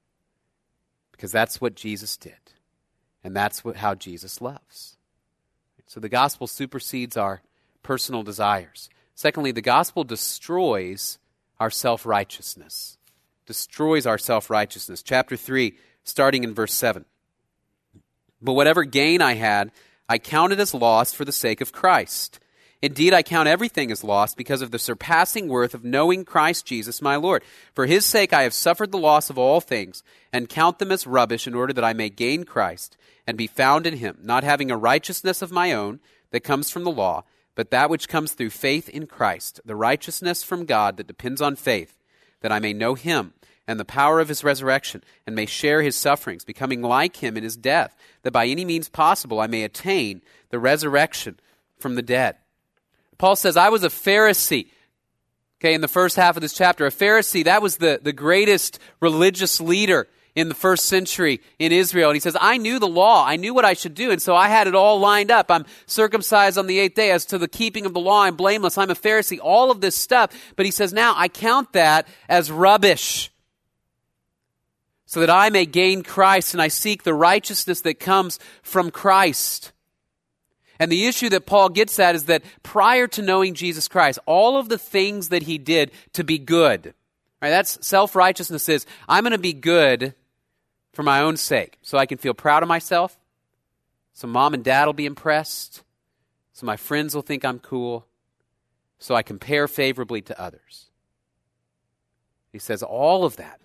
because 1.10 1.32
that's 1.32 1.58
what 1.58 1.74
Jesus 1.74 2.18
did, 2.18 2.52
and 3.24 3.34
that's 3.34 3.64
what, 3.64 3.76
how 3.76 3.94
Jesus 3.94 4.42
loves. 4.42 4.98
So, 5.86 6.00
the 6.00 6.10
gospel 6.10 6.48
supersedes 6.48 7.16
our 7.16 7.40
personal 7.82 8.22
desires. 8.22 8.90
Secondly, 9.14 9.52
the 9.52 9.62
gospel 9.62 10.04
destroys 10.04 11.18
our 11.58 11.70
self 11.70 12.06
righteousness. 12.06 12.98
Destroys 13.46 14.06
our 14.06 14.18
self 14.18 14.50
righteousness. 14.50 15.02
Chapter 15.02 15.36
3, 15.36 15.76
starting 16.04 16.44
in 16.44 16.54
verse 16.54 16.74
7. 16.74 17.04
But 18.42 18.54
whatever 18.54 18.84
gain 18.84 19.22
I 19.22 19.34
had, 19.34 19.72
I 20.08 20.18
counted 20.18 20.60
as 20.60 20.74
loss 20.74 21.12
for 21.12 21.24
the 21.24 21.32
sake 21.32 21.60
of 21.60 21.72
Christ. 21.72 22.38
Indeed, 22.82 23.14
I 23.14 23.22
count 23.22 23.48
everything 23.48 23.90
as 23.90 24.04
loss 24.04 24.34
because 24.34 24.60
of 24.60 24.70
the 24.70 24.78
surpassing 24.78 25.48
worth 25.48 25.74
of 25.74 25.84
knowing 25.84 26.24
Christ 26.24 26.66
Jesus 26.66 27.00
my 27.00 27.16
Lord. 27.16 27.42
For 27.74 27.86
his 27.86 28.04
sake 28.04 28.32
I 28.32 28.42
have 28.42 28.52
suffered 28.52 28.92
the 28.92 28.98
loss 28.98 29.30
of 29.30 29.38
all 29.38 29.60
things, 29.60 30.02
and 30.32 30.48
count 30.48 30.78
them 30.78 30.92
as 30.92 31.06
rubbish 31.06 31.46
in 31.46 31.54
order 31.54 31.72
that 31.72 31.84
I 31.84 31.94
may 31.94 32.10
gain 32.10 32.44
Christ, 32.44 32.96
and 33.26 33.38
be 33.38 33.46
found 33.46 33.86
in 33.86 33.96
him, 33.96 34.18
not 34.22 34.44
having 34.44 34.70
a 34.70 34.76
righteousness 34.76 35.40
of 35.40 35.50
my 35.50 35.72
own 35.72 36.00
that 36.30 36.40
comes 36.44 36.70
from 36.70 36.84
the 36.84 36.90
law, 36.90 37.24
but 37.56 37.72
that 37.72 37.90
which 37.90 38.08
comes 38.08 38.32
through 38.32 38.50
faith 38.50 38.88
in 38.88 39.06
Christ, 39.06 39.60
the 39.64 39.74
righteousness 39.74 40.44
from 40.44 40.66
God 40.66 40.98
that 40.98 41.08
depends 41.08 41.42
on 41.42 41.56
faith, 41.56 41.98
that 42.42 42.52
I 42.52 42.60
may 42.60 42.72
know 42.72 42.94
him 42.94 43.32
and 43.66 43.80
the 43.80 43.84
power 43.84 44.20
of 44.20 44.28
his 44.28 44.44
resurrection, 44.44 45.02
and 45.26 45.34
may 45.34 45.46
share 45.46 45.82
his 45.82 45.96
sufferings, 45.96 46.44
becoming 46.44 46.82
like 46.82 47.16
him 47.16 47.36
in 47.36 47.42
his 47.42 47.56
death, 47.56 47.96
that 48.22 48.30
by 48.30 48.46
any 48.46 48.64
means 48.64 48.88
possible 48.88 49.40
I 49.40 49.48
may 49.48 49.64
attain 49.64 50.22
the 50.50 50.60
resurrection 50.60 51.40
from 51.76 51.96
the 51.96 52.02
dead. 52.02 52.36
Paul 53.18 53.34
says, 53.34 53.56
I 53.56 53.70
was 53.70 53.82
a 53.82 53.88
Pharisee. 53.88 54.68
Okay, 55.58 55.74
in 55.74 55.80
the 55.80 55.88
first 55.88 56.14
half 56.16 56.36
of 56.36 56.42
this 56.42 56.52
chapter, 56.52 56.86
a 56.86 56.90
Pharisee, 56.90 57.44
that 57.44 57.62
was 57.62 57.78
the, 57.78 57.98
the 58.00 58.12
greatest 58.12 58.78
religious 59.00 59.60
leader 59.60 60.06
in 60.36 60.50
the 60.50 60.54
first 60.54 60.84
century 60.84 61.40
in 61.58 61.72
Israel. 61.72 62.10
And 62.10 62.16
he 62.16 62.20
says, 62.20 62.36
I 62.38 62.58
knew 62.58 62.78
the 62.78 62.86
law. 62.86 63.24
I 63.26 63.36
knew 63.36 63.54
what 63.54 63.64
I 63.64 63.72
should 63.72 63.94
do. 63.94 64.10
And 64.10 64.20
so 64.20 64.36
I 64.36 64.48
had 64.48 64.66
it 64.66 64.74
all 64.74 65.00
lined 65.00 65.30
up. 65.30 65.50
I'm 65.50 65.64
circumcised 65.86 66.58
on 66.58 66.66
the 66.66 66.78
eighth 66.78 66.94
day 66.94 67.10
as 67.10 67.24
to 67.26 67.38
the 67.38 67.48
keeping 67.48 67.86
of 67.86 67.94
the 67.94 68.00
law. 68.00 68.22
I'm 68.22 68.36
blameless. 68.36 68.76
I'm 68.76 68.90
a 68.90 68.94
Pharisee. 68.94 69.40
All 69.42 69.70
of 69.70 69.80
this 69.80 69.96
stuff. 69.96 70.30
But 70.54 70.66
he 70.66 70.70
says, 70.70 70.92
now 70.92 71.14
I 71.16 71.28
count 71.28 71.72
that 71.72 72.06
as 72.28 72.52
rubbish 72.52 73.32
so 75.06 75.20
that 75.20 75.30
I 75.30 75.48
may 75.48 75.64
gain 75.64 76.02
Christ 76.02 76.52
and 76.52 76.60
I 76.60 76.68
seek 76.68 77.02
the 77.02 77.14
righteousness 77.14 77.80
that 77.80 77.98
comes 77.98 78.38
from 78.62 78.90
Christ. 78.90 79.72
And 80.78 80.92
the 80.92 81.06
issue 81.06 81.30
that 81.30 81.46
Paul 81.46 81.70
gets 81.70 81.98
at 81.98 82.14
is 82.14 82.24
that 82.24 82.42
prior 82.62 83.06
to 83.06 83.22
knowing 83.22 83.54
Jesus 83.54 83.88
Christ, 83.88 84.18
all 84.26 84.58
of 84.58 84.68
the 84.68 84.76
things 84.76 85.30
that 85.30 85.44
he 85.44 85.56
did 85.56 85.92
to 86.12 86.24
be 86.24 86.38
good, 86.38 86.92
right? 87.40 87.48
That's 87.48 87.86
self 87.86 88.14
righteousness 88.14 88.68
is 88.68 88.84
I'm 89.08 89.24
going 89.24 89.30
to 89.30 89.38
be 89.38 89.54
good 89.54 90.14
for 90.96 91.02
my 91.02 91.20
own 91.20 91.36
sake, 91.36 91.76
so 91.82 91.98
I 91.98 92.06
can 92.06 92.16
feel 92.16 92.32
proud 92.32 92.62
of 92.62 92.70
myself, 92.70 93.18
so 94.14 94.26
mom 94.26 94.54
and 94.54 94.64
dad 94.64 94.86
will 94.86 94.94
be 94.94 95.04
impressed, 95.04 95.82
so 96.54 96.64
my 96.64 96.78
friends 96.78 97.14
will 97.14 97.20
think 97.20 97.44
I'm 97.44 97.58
cool, 97.58 98.06
so 98.98 99.14
I 99.14 99.22
compare 99.22 99.68
favorably 99.68 100.22
to 100.22 100.40
others. 100.40 100.86
He 102.50 102.58
says 102.58 102.82
all 102.82 103.26
of 103.26 103.36
that 103.36 103.60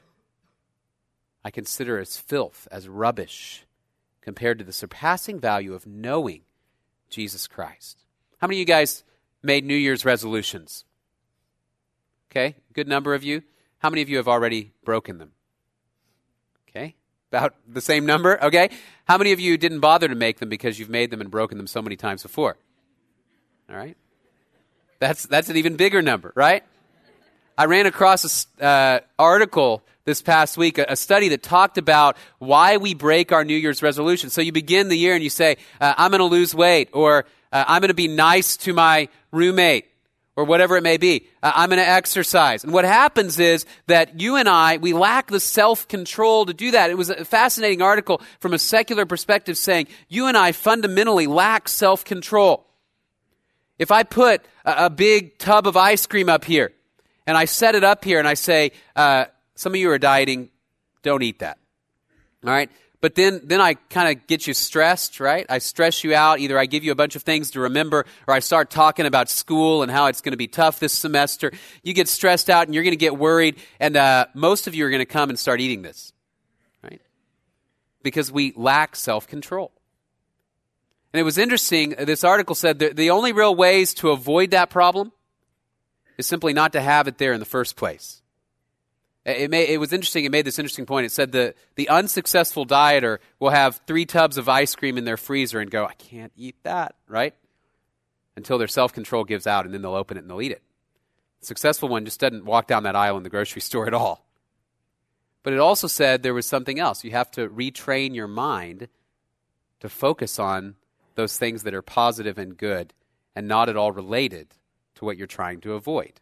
I 1.45 1.51
consider 1.51 1.99
as 1.99 2.17
filth, 2.17 2.67
as 2.69 2.89
rubbish, 2.89 3.65
compared 4.19 4.59
to 4.59 4.65
the 4.65 4.73
surpassing 4.73 5.39
value 5.39 5.73
of 5.73 5.87
knowing 5.87 6.41
Jesus 7.09 7.47
Christ. 7.47 8.03
How 8.39 8.47
many 8.47 8.57
of 8.57 8.59
you 8.59 8.65
guys 8.65 9.05
made 9.41 9.63
New 9.63 9.73
Year's 9.73 10.03
resolutions? 10.03 10.83
Okay, 12.29 12.57
good 12.73 12.89
number 12.89 13.13
of 13.13 13.23
you. 13.23 13.41
How 13.79 13.89
many 13.89 14.01
of 14.01 14.09
you 14.09 14.17
have 14.17 14.27
already 14.27 14.73
broken 14.83 15.17
them? 15.17 15.31
Okay, 16.67 16.95
about 17.31 17.55
the 17.67 17.81
same 17.81 18.05
number. 18.05 18.43
Okay, 18.43 18.69
how 19.05 19.17
many 19.17 19.31
of 19.31 19.39
you 19.39 19.57
didn't 19.57 19.79
bother 19.79 20.07
to 20.07 20.15
make 20.15 20.39
them 20.39 20.49
because 20.49 20.77
you've 20.77 20.89
made 20.89 21.11
them 21.11 21.21
and 21.21 21.31
broken 21.31 21.57
them 21.57 21.67
so 21.67 21.81
many 21.81 21.95
times 21.95 22.23
before? 22.23 22.57
All 23.69 23.75
right, 23.75 23.95
that's 24.99 25.25
that's 25.25 25.49
an 25.49 25.57
even 25.57 25.77
bigger 25.77 26.01
number, 26.01 26.33
right? 26.35 26.63
I 27.57 27.65
ran 27.65 27.85
across 27.85 28.47
an 28.59 28.65
uh, 28.65 28.99
article 29.19 29.83
this 30.03 30.21
past 30.21 30.57
week, 30.57 30.77
a, 30.77 30.85
a, 30.89 30.95
study 30.95 31.29
that 31.29 31.43
talked 31.43 31.77
about 31.77 32.17
why 32.39 32.77
we 32.77 32.95
break 32.95 33.31
our 33.31 33.43
New 33.43 33.55
Year's 33.55 33.83
resolution. 33.83 34.29
So 34.29 34.41
you 34.41 34.51
begin 34.51 34.89
the 34.89 34.97
year 34.97 35.13
and 35.13 35.23
you 35.23 35.29
say, 35.29 35.57
uh, 35.79 35.93
I'm 35.97 36.09
going 36.11 36.19
to 36.19 36.25
lose 36.25 36.55
weight, 36.55 36.89
or 36.91 37.25
uh, 37.51 37.65
I'm 37.67 37.81
going 37.81 37.89
to 37.89 37.93
be 37.93 38.07
nice 38.07 38.57
to 38.57 38.73
my 38.73 39.09
roommate, 39.31 39.90
or 40.35 40.45
whatever 40.45 40.77
it 40.77 40.83
may 40.83 40.97
be. 40.97 41.27
I'm 41.43 41.69
going 41.69 41.81
to 41.81 41.87
exercise. 41.87 42.63
And 42.63 42.73
what 42.73 42.85
happens 42.85 43.39
is 43.39 43.65
that 43.87 44.19
you 44.19 44.37
and 44.37 44.47
I, 44.47 44.77
we 44.77 44.93
lack 44.93 45.27
the 45.27 45.39
self 45.39 45.87
control 45.87 46.45
to 46.45 46.53
do 46.53 46.71
that. 46.71 46.89
It 46.89 46.97
was 46.97 47.09
a 47.09 47.25
fascinating 47.25 47.81
article 47.81 48.21
from 48.39 48.53
a 48.53 48.59
secular 48.59 49.05
perspective 49.05 49.57
saying 49.57 49.87
you 50.07 50.27
and 50.27 50.37
I 50.37 50.51
fundamentally 50.51 51.27
lack 51.27 51.67
self 51.67 52.05
control. 52.05 52.65
If 53.77 53.91
I 53.91 54.03
put 54.03 54.45
a, 54.63 54.85
a, 54.85 54.89
big 54.89 55.37
tub 55.39 55.65
of 55.65 55.75
ice 55.75 56.05
cream 56.05 56.29
up 56.29 56.45
here, 56.45 56.71
and 57.25 57.35
I 57.35 57.45
set 57.45 57.75
it 57.75 57.83
up 57.83 58.03
here 58.03 58.19
and 58.19 58.27
I 58.27 58.35
say, 58.35 58.71
uh, 58.95 59.25
some 59.55 59.73
of 59.73 59.77
you 59.77 59.89
are 59.91 59.97
dieting, 59.97 60.49
don't 61.01 61.23
eat 61.23 61.39
that. 61.39 61.57
All 62.45 62.51
right? 62.51 62.69
But 63.01 63.15
then, 63.15 63.41
then 63.43 63.59
I 63.59 63.73
kind 63.73 64.15
of 64.15 64.27
get 64.27 64.45
you 64.45 64.53
stressed, 64.53 65.19
right? 65.19 65.47
I 65.49 65.57
stress 65.57 66.03
you 66.03 66.13
out. 66.13 66.39
Either 66.39 66.57
I 66.57 66.67
give 66.67 66.83
you 66.83 66.91
a 66.91 66.95
bunch 66.95 67.15
of 67.15 67.23
things 67.23 67.51
to 67.51 67.61
remember, 67.61 68.05
or 68.27 68.33
I 68.35 68.39
start 68.39 68.69
talking 68.69 69.07
about 69.07 69.27
school 69.27 69.81
and 69.81 69.91
how 69.91 70.05
it's 70.05 70.21
going 70.21 70.33
to 70.33 70.37
be 70.37 70.47
tough 70.47 70.79
this 70.79 70.93
semester. 70.93 71.51
You 71.81 71.93
get 71.93 72.07
stressed 72.07 72.47
out 72.47 72.67
and 72.67 72.75
you're 72.75 72.83
going 72.83 72.91
to 72.91 72.97
get 72.97 73.17
worried, 73.17 73.57
and 73.79 73.97
uh, 73.97 74.27
most 74.35 74.67
of 74.67 74.75
you 74.75 74.85
are 74.85 74.89
going 74.89 74.99
to 74.99 75.05
come 75.05 75.29
and 75.29 75.39
start 75.39 75.59
eating 75.59 75.81
this, 75.81 76.13
right? 76.83 77.01
Because 78.03 78.31
we 78.31 78.53
lack 78.55 78.95
self 78.95 79.27
control. 79.27 79.71
And 81.11 81.19
it 81.19 81.23
was 81.23 81.37
interesting, 81.37 81.89
this 81.97 82.23
article 82.23 82.55
said 82.55 82.79
that 82.79 82.95
the 82.95 83.09
only 83.09 83.33
real 83.33 83.53
ways 83.53 83.93
to 83.95 84.11
avoid 84.11 84.51
that 84.51 84.69
problem 84.69 85.11
is 86.17 86.25
simply 86.25 86.53
not 86.53 86.71
to 86.73 86.81
have 86.81 87.07
it 87.07 87.17
there 87.17 87.33
in 87.33 87.39
the 87.39 87.45
first 87.45 87.75
place. 87.75 88.21
It, 89.23 89.51
may, 89.51 89.67
it 89.67 89.79
was 89.79 89.93
interesting. 89.93 90.25
It 90.25 90.31
made 90.31 90.45
this 90.45 90.57
interesting 90.57 90.87
point. 90.87 91.05
It 91.05 91.11
said 91.11 91.31
the, 91.31 91.53
the 91.75 91.89
unsuccessful 91.89 92.65
dieter 92.65 93.19
will 93.39 93.51
have 93.51 93.79
three 93.85 94.05
tubs 94.05 94.37
of 94.37 94.49
ice 94.49 94.73
cream 94.73 94.97
in 94.97 95.05
their 95.05 95.17
freezer 95.17 95.59
and 95.59 95.69
go, 95.69 95.85
I 95.85 95.93
can't 95.93 96.31
eat 96.35 96.55
that, 96.63 96.95
right? 97.07 97.35
Until 98.35 98.57
their 98.57 98.67
self 98.67 98.93
control 98.93 99.23
gives 99.23 99.45
out, 99.45 99.65
and 99.65 99.73
then 99.73 99.83
they'll 99.83 99.93
open 99.93 100.17
it 100.17 100.21
and 100.21 100.29
they'll 100.29 100.41
eat 100.41 100.51
it. 100.51 100.63
The 101.41 101.45
successful 101.45 101.87
one 101.87 102.05
just 102.05 102.19
doesn't 102.19 102.45
walk 102.45 102.65
down 102.65 102.83
that 102.83 102.95
aisle 102.95 103.17
in 103.17 103.23
the 103.23 103.29
grocery 103.29 103.61
store 103.61 103.85
at 103.85 103.93
all. 103.93 104.25
But 105.43 105.53
it 105.53 105.59
also 105.59 105.87
said 105.87 106.23
there 106.23 106.33
was 106.33 106.45
something 106.45 106.79
else. 106.79 107.03
You 107.03 107.11
have 107.11 107.31
to 107.31 107.47
retrain 107.49 108.15
your 108.15 108.27
mind 108.27 108.87
to 109.79 109.89
focus 109.89 110.39
on 110.39 110.75
those 111.15 111.37
things 111.37 111.63
that 111.63 111.73
are 111.73 111.81
positive 111.81 112.37
and 112.37 112.57
good 112.57 112.93
and 113.35 113.47
not 113.47 113.69
at 113.69 113.77
all 113.77 113.91
related 113.91 114.55
to 114.95 115.05
what 115.05 115.17
you're 115.17 115.27
trying 115.27 115.61
to 115.61 115.73
avoid. 115.73 116.13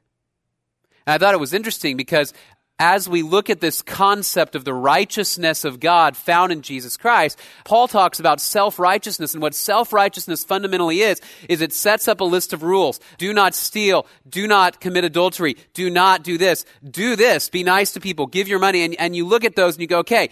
And 1.05 1.13
I 1.13 1.17
thought 1.17 1.33
it 1.33 1.39
was 1.39 1.53
interesting 1.53 1.97
because 1.97 2.33
as 2.80 3.10
we 3.10 3.22
look 3.22 3.50
at 3.50 3.60
this 3.60 3.82
concept 3.82 4.56
of 4.56 4.63
the 4.63 4.74
righteousness 4.74 5.65
of 5.65 5.82
God 5.82 6.15
found 6.15 6.54
in 6.54 6.62
Jesus 6.62 6.96
Christ, 6.96 7.38
Paul 7.65 7.89
talks 7.89 8.22
about 8.22 8.39
self-righteousness 8.39 9.34
and 9.34 9.42
what 9.42 9.54
self-righteousness 9.54 10.46
fundamentally 10.46 11.02
is, 11.02 11.20
is 11.50 11.62
it 11.62 11.74
sets 11.74 12.08
up 12.08 12.22
a 12.22 12.24
list 12.24 12.54
of 12.54 12.63
rules. 12.63 13.02
Do 13.18 13.34
not 13.34 13.54
steal. 13.54 14.08
Do 14.28 14.48
not 14.48 14.80
commit 14.80 15.04
adultery. 15.04 15.58
Do 15.74 15.89
not 15.89 16.24
do 16.24 16.38
this. 16.38 16.65
Do 16.89 17.18
this. 17.18 17.50
Be 17.50 17.63
nice 17.63 17.92
to 17.94 18.00
people. 18.00 18.28
Give 18.28 18.48
your 18.48 18.60
money. 18.60 18.84
And, 18.84 18.96
and 18.96 19.13
you 19.13 19.28
look 19.28 19.44
at 19.44 19.58
those 19.58 19.76
and 19.76 19.82
you 19.82 19.88
go, 19.88 20.00
okay, 20.00 20.30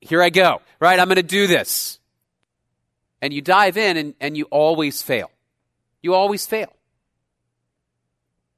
here 0.00 0.22
I 0.22 0.30
go, 0.30 0.62
right? 0.80 0.98
I'm 0.98 1.08
going 1.08 1.16
to 1.16 1.22
do 1.22 1.46
this. 1.46 1.98
And 3.20 3.34
you 3.34 3.42
dive 3.42 3.76
in 3.76 3.98
and, 3.98 4.14
and 4.18 4.36
you 4.36 4.44
always 4.46 5.02
fail. 5.02 5.30
You 6.00 6.14
always 6.14 6.46
fail. 6.46 6.72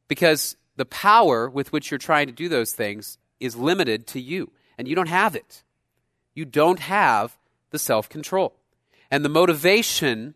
Because 0.06 0.56
the 0.78 0.86
power 0.86 1.50
with 1.50 1.72
which 1.72 1.90
you're 1.90 1.98
trying 1.98 2.28
to 2.28 2.32
do 2.32 2.48
those 2.48 2.72
things 2.72 3.18
is 3.40 3.56
limited 3.56 4.06
to 4.06 4.20
you, 4.20 4.52
and 4.78 4.88
you 4.88 4.94
don't 4.94 5.08
have 5.08 5.34
it. 5.34 5.64
You 6.34 6.44
don't 6.44 6.78
have 6.78 7.36
the 7.70 7.78
self 7.78 8.08
control. 8.08 8.54
And 9.10 9.24
the 9.24 9.28
motivation 9.28 10.34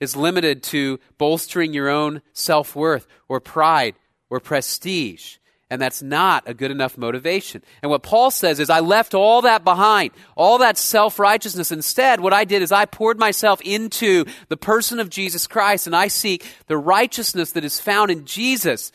is 0.00 0.16
limited 0.16 0.62
to 0.62 0.98
bolstering 1.18 1.74
your 1.74 1.90
own 1.90 2.22
self 2.32 2.74
worth 2.74 3.06
or 3.28 3.38
pride 3.38 3.96
or 4.30 4.40
prestige. 4.40 5.36
And 5.72 5.80
that's 5.80 6.02
not 6.02 6.48
a 6.48 6.54
good 6.54 6.72
enough 6.72 6.98
motivation. 6.98 7.62
And 7.80 7.90
what 7.90 8.02
Paul 8.02 8.32
says 8.32 8.58
is, 8.58 8.70
I 8.70 8.80
left 8.80 9.14
all 9.14 9.42
that 9.42 9.62
behind, 9.62 10.10
all 10.36 10.58
that 10.58 10.78
self 10.78 11.18
righteousness. 11.18 11.70
Instead, 11.70 12.20
what 12.20 12.32
I 12.32 12.44
did 12.44 12.62
is 12.62 12.72
I 12.72 12.86
poured 12.86 13.18
myself 13.18 13.60
into 13.60 14.24
the 14.48 14.56
person 14.56 14.98
of 14.98 15.10
Jesus 15.10 15.46
Christ, 15.46 15.86
and 15.86 15.94
I 15.94 16.08
seek 16.08 16.46
the 16.66 16.78
righteousness 16.78 17.52
that 17.52 17.64
is 17.64 17.78
found 17.78 18.10
in 18.10 18.24
Jesus 18.24 18.90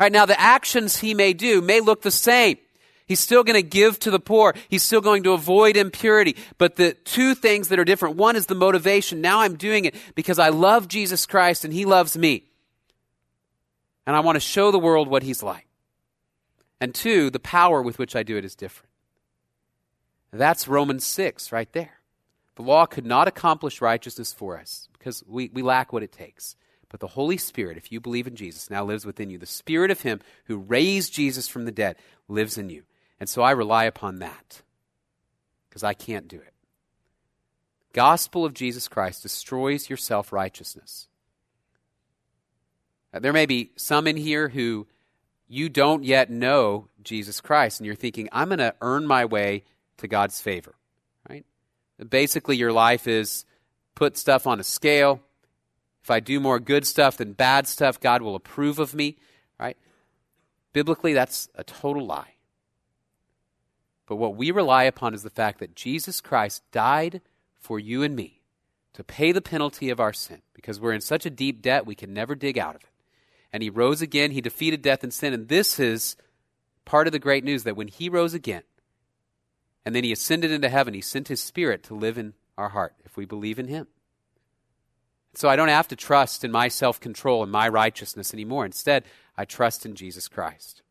right, 0.00 0.12
now 0.12 0.26
the 0.26 0.38
actions 0.40 0.98
he 0.98 1.14
may 1.14 1.32
do 1.32 1.60
may 1.60 1.80
look 1.80 2.02
the 2.02 2.10
same. 2.10 2.58
He's 3.06 3.20
still 3.20 3.44
going 3.44 3.54
to 3.54 3.62
give 3.62 4.00
to 4.00 4.10
the 4.10 4.18
poor. 4.18 4.54
He's 4.68 4.82
still 4.82 5.00
going 5.00 5.22
to 5.22 5.32
avoid 5.32 5.76
impurity. 5.76 6.36
But 6.58 6.74
the 6.74 6.92
two 6.92 7.36
things 7.36 7.68
that 7.68 7.78
are 7.78 7.84
different 7.84 8.16
one 8.16 8.34
is 8.34 8.46
the 8.46 8.56
motivation. 8.56 9.20
Now 9.20 9.40
I'm 9.40 9.56
doing 9.56 9.84
it 9.84 9.94
because 10.16 10.40
I 10.40 10.48
love 10.48 10.88
Jesus 10.88 11.24
Christ 11.24 11.64
and 11.64 11.72
he 11.72 11.84
loves 11.84 12.18
me. 12.18 12.44
And 14.06 14.16
I 14.16 14.20
want 14.20 14.36
to 14.36 14.40
show 14.40 14.72
the 14.72 14.78
world 14.78 15.08
what 15.08 15.22
he's 15.22 15.42
like. 15.42 15.66
And 16.80 16.94
two, 16.94 17.30
the 17.30 17.38
power 17.38 17.80
with 17.80 17.98
which 17.98 18.16
I 18.16 18.24
do 18.24 18.36
it 18.36 18.44
is 18.44 18.56
different. 18.56 18.90
That's 20.32 20.68
Romans 20.68 21.06
6 21.06 21.52
right 21.52 21.72
there. 21.72 22.00
The 22.56 22.62
law 22.62 22.86
could 22.86 23.06
not 23.06 23.28
accomplish 23.28 23.80
righteousness 23.80 24.32
for 24.32 24.58
us 24.58 24.88
because 24.98 25.22
we, 25.26 25.50
we 25.52 25.62
lack 25.62 25.92
what 25.92 26.02
it 26.02 26.12
takes. 26.12 26.56
But 26.96 27.08
the 27.08 27.12
Holy 27.12 27.36
Spirit, 27.36 27.76
if 27.76 27.92
you 27.92 28.00
believe 28.00 28.26
in 28.26 28.36
Jesus, 28.36 28.70
now 28.70 28.82
lives 28.82 29.04
within 29.04 29.28
you. 29.28 29.36
The 29.36 29.44
Spirit 29.44 29.90
of 29.90 30.00
Him 30.00 30.22
who 30.46 30.56
raised 30.56 31.12
Jesus 31.12 31.46
from 31.46 31.66
the 31.66 31.70
dead 31.70 31.96
lives 32.26 32.56
in 32.56 32.70
you. 32.70 32.84
And 33.20 33.28
so 33.28 33.42
I 33.42 33.50
rely 33.50 33.84
upon 33.84 34.20
that 34.20 34.62
because 35.68 35.84
I 35.84 35.92
can't 35.92 36.26
do 36.26 36.38
it. 36.38 36.54
Gospel 37.92 38.46
of 38.46 38.54
Jesus 38.54 38.88
Christ 38.88 39.22
destroys 39.22 39.90
your 39.90 39.98
self 39.98 40.32
righteousness. 40.32 41.08
There 43.12 43.34
may 43.34 43.44
be 43.44 43.72
some 43.76 44.06
in 44.06 44.16
here 44.16 44.48
who 44.48 44.86
you 45.48 45.68
don't 45.68 46.02
yet 46.02 46.30
know 46.30 46.88
Jesus 47.02 47.42
Christ, 47.42 47.78
and 47.78 47.86
you're 47.86 47.94
thinking, 47.94 48.30
I'm 48.32 48.48
going 48.48 48.58
to 48.60 48.74
earn 48.80 49.06
my 49.06 49.26
way 49.26 49.64
to 49.98 50.08
God's 50.08 50.40
favor, 50.40 50.74
right? 51.28 51.44
Basically, 52.08 52.56
your 52.56 52.72
life 52.72 53.06
is 53.06 53.44
put 53.94 54.16
stuff 54.16 54.46
on 54.46 54.60
a 54.60 54.64
scale. 54.64 55.20
If 56.06 56.10
I 56.12 56.20
do 56.20 56.38
more 56.38 56.60
good 56.60 56.86
stuff 56.86 57.16
than 57.16 57.32
bad 57.32 57.66
stuff, 57.66 57.98
God 57.98 58.22
will 58.22 58.36
approve 58.36 58.78
of 58.78 58.94
me, 58.94 59.16
right? 59.58 59.76
Biblically, 60.72 61.14
that's 61.14 61.48
a 61.56 61.64
total 61.64 62.06
lie. 62.06 62.34
But 64.06 64.14
what 64.14 64.36
we 64.36 64.52
rely 64.52 64.84
upon 64.84 65.14
is 65.14 65.24
the 65.24 65.30
fact 65.30 65.58
that 65.58 65.74
Jesus 65.74 66.20
Christ 66.20 66.62
died 66.70 67.22
for 67.58 67.80
you 67.80 68.04
and 68.04 68.14
me 68.14 68.40
to 68.92 69.02
pay 69.02 69.32
the 69.32 69.40
penalty 69.40 69.90
of 69.90 69.98
our 69.98 70.12
sin 70.12 70.42
because 70.54 70.78
we're 70.78 70.92
in 70.92 71.00
such 71.00 71.26
a 71.26 71.28
deep 71.28 71.60
debt 71.60 71.86
we 71.86 71.96
can 71.96 72.14
never 72.14 72.36
dig 72.36 72.56
out 72.56 72.76
of 72.76 72.84
it. 72.84 72.90
And 73.52 73.60
he 73.60 73.68
rose 73.68 74.00
again, 74.00 74.30
he 74.30 74.40
defeated 74.40 74.82
death 74.82 75.02
and 75.02 75.12
sin. 75.12 75.34
And 75.34 75.48
this 75.48 75.80
is 75.80 76.14
part 76.84 77.08
of 77.08 77.12
the 77.12 77.18
great 77.18 77.42
news 77.42 77.64
that 77.64 77.76
when 77.76 77.88
he 77.88 78.08
rose 78.08 78.32
again 78.32 78.62
and 79.84 79.92
then 79.92 80.04
he 80.04 80.12
ascended 80.12 80.52
into 80.52 80.68
heaven, 80.68 80.94
he 80.94 81.00
sent 81.00 81.26
his 81.26 81.42
spirit 81.42 81.82
to 81.82 81.94
live 81.94 82.16
in 82.16 82.34
our 82.56 82.68
heart 82.68 82.94
if 83.04 83.16
we 83.16 83.24
believe 83.24 83.58
in 83.58 83.66
him. 83.66 83.88
So 85.36 85.50
I 85.50 85.56
don't 85.56 85.68
have 85.68 85.88
to 85.88 85.96
trust 85.96 86.44
in 86.44 86.50
my 86.50 86.68
self 86.68 86.98
control 86.98 87.42
and 87.42 87.52
my 87.52 87.68
righteousness 87.68 88.32
anymore. 88.32 88.64
Instead, 88.64 89.04
I 89.36 89.44
trust 89.44 89.84
in 89.84 89.94
Jesus 89.94 90.28
Christ. 90.28 90.82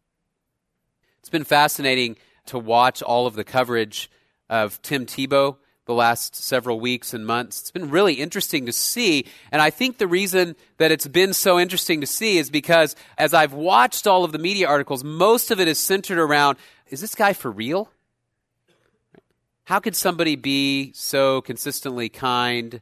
It's 1.19 1.29
been 1.29 1.43
fascinating 1.43 2.17
to 2.45 2.60
watch 2.60 3.01
all 3.01 3.25
of 3.25 3.34
the 3.34 3.43
coverage 3.43 4.10
of 4.47 4.79
Tim 4.84 5.08
Tebow 5.08 5.58
the 5.86 5.93
last 5.93 6.36
several 6.36 6.79
weeks 6.79 7.13
and 7.13 7.25
months. 7.25 7.62
It's 7.62 7.71
been 7.71 7.89
really 7.89 8.15
interesting 8.15 8.65
to 8.67 8.71
see. 8.71 9.25
And 9.51 9.62
I 9.62 9.69
think 9.69 9.97
the 9.97 10.08
reason 10.08 10.55
that 10.77 10.91
it's 10.91 11.08
been 11.08 11.34
so 11.34 11.60
interesting 11.60 12.01
to 12.01 12.08
see 12.08 12.38
is 12.38 12.49
because 12.49 12.95
as 13.17 13.34
I've 13.34 13.53
watched 13.53 14.05
all 14.05 14.23
of 14.23 14.31
the 14.31 14.39
media 14.39 14.67
articles, 14.67 15.03
most 15.03 15.51
of 15.51 15.60
it 15.60 15.67
is 15.67 15.79
centered 15.79 16.19
around 16.19 16.58
is 16.89 17.01
this 17.01 17.15
guy 17.15 17.34
for 17.34 17.49
real? 17.49 17.89
How 19.63 19.79
could 19.79 19.95
somebody 19.95 20.36
be 20.36 20.91
so 20.93 21.41
consistently 21.41 22.10
kind, 22.10 22.79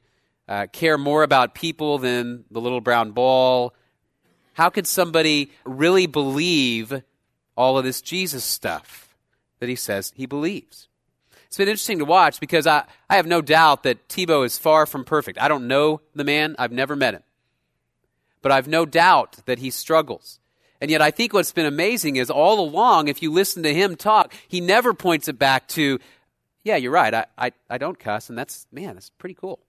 uh, 0.48 0.68
care 0.72 0.98
more 0.98 1.24
about 1.24 1.56
people 1.56 1.98
than 1.98 2.46
the 2.52 2.62
little 2.62 2.82
brown 2.82 3.12
ball? 3.12 3.74
How 4.54 4.70
could 4.70 4.88
somebody 4.88 5.52
really 5.66 6.06
believe 6.06 7.02
all 7.56 7.78
of 7.78 7.84
this 7.84 8.02
Jesus 8.02 8.44
stuff 8.44 9.16
that 9.60 9.70
he 9.70 9.76
says 9.76 10.14
he 10.16 10.26
believes? 10.26 10.88
It's 11.48 11.58
been 11.58 11.68
interesting 11.68 12.00
to 12.00 12.06
watch 12.06 12.40
because 12.40 12.66
I, 12.66 12.84
I 13.10 13.16
have 13.16 13.28
no 13.28 13.42
doubt 13.42 13.84
that 13.84 14.08
Tebow 14.08 14.46
is 14.46 14.58
far 14.58 14.86
from 14.86 15.06
perfect. 15.06 15.40
I 15.40 15.48
don't 15.48 15.68
know 15.68 16.02
the 16.16 16.24
man, 16.24 16.56
I've 16.58 16.72
never 16.72 16.96
met 16.96 17.14
him. 17.14 17.24
But 18.42 18.52
I've 18.52 18.68
no 18.68 18.86
doubt 18.86 19.46
that 19.46 19.60
he 19.60 19.70
struggles. 19.70 20.40
And 20.82 20.92
yet, 20.92 21.02
I 21.02 21.12
think 21.12 21.32
what's 21.32 21.54
been 21.54 21.66
amazing 21.66 22.18
is 22.18 22.30
all 22.30 22.60
along, 22.60 23.08
if 23.08 23.22
you 23.22 23.32
listen 23.32 23.64
to 23.64 23.74
him 23.74 23.96
talk, 23.96 24.34
he 24.48 24.60
never 24.60 24.94
points 24.94 25.28
it 25.28 25.40
back 25.40 25.68
to, 25.70 26.00
yeah, 26.64 26.76
you're 26.76 26.92
right, 26.92 27.14
I, 27.14 27.26
I, 27.38 27.52
I 27.70 27.78
don't 27.78 27.98
cuss, 27.98 28.30
and 28.30 28.38
that's, 28.38 28.68
man, 28.72 28.96
that's 28.96 29.12
pretty 29.12 29.36
cool? 29.36 29.60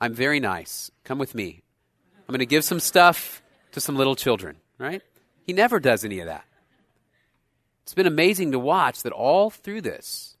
I'm 0.00 0.14
very 0.14 0.40
nice. 0.40 0.90
Come 1.04 1.18
with 1.18 1.34
me. 1.34 1.62
I'm 2.28 2.32
going 2.32 2.38
to 2.40 2.46
give 2.46 2.64
some 2.64 2.80
stuff 2.80 3.42
to 3.72 3.80
some 3.80 3.96
little 3.96 4.16
children, 4.16 4.56
right? 4.78 5.02
He 5.42 5.52
never 5.52 5.80
does 5.80 6.04
any 6.04 6.20
of 6.20 6.26
that. 6.26 6.44
It's 7.82 7.94
been 7.94 8.06
amazing 8.06 8.52
to 8.52 8.58
watch 8.58 9.02
that 9.02 9.12
all 9.12 9.50
through 9.50 9.82
this, 9.82 10.36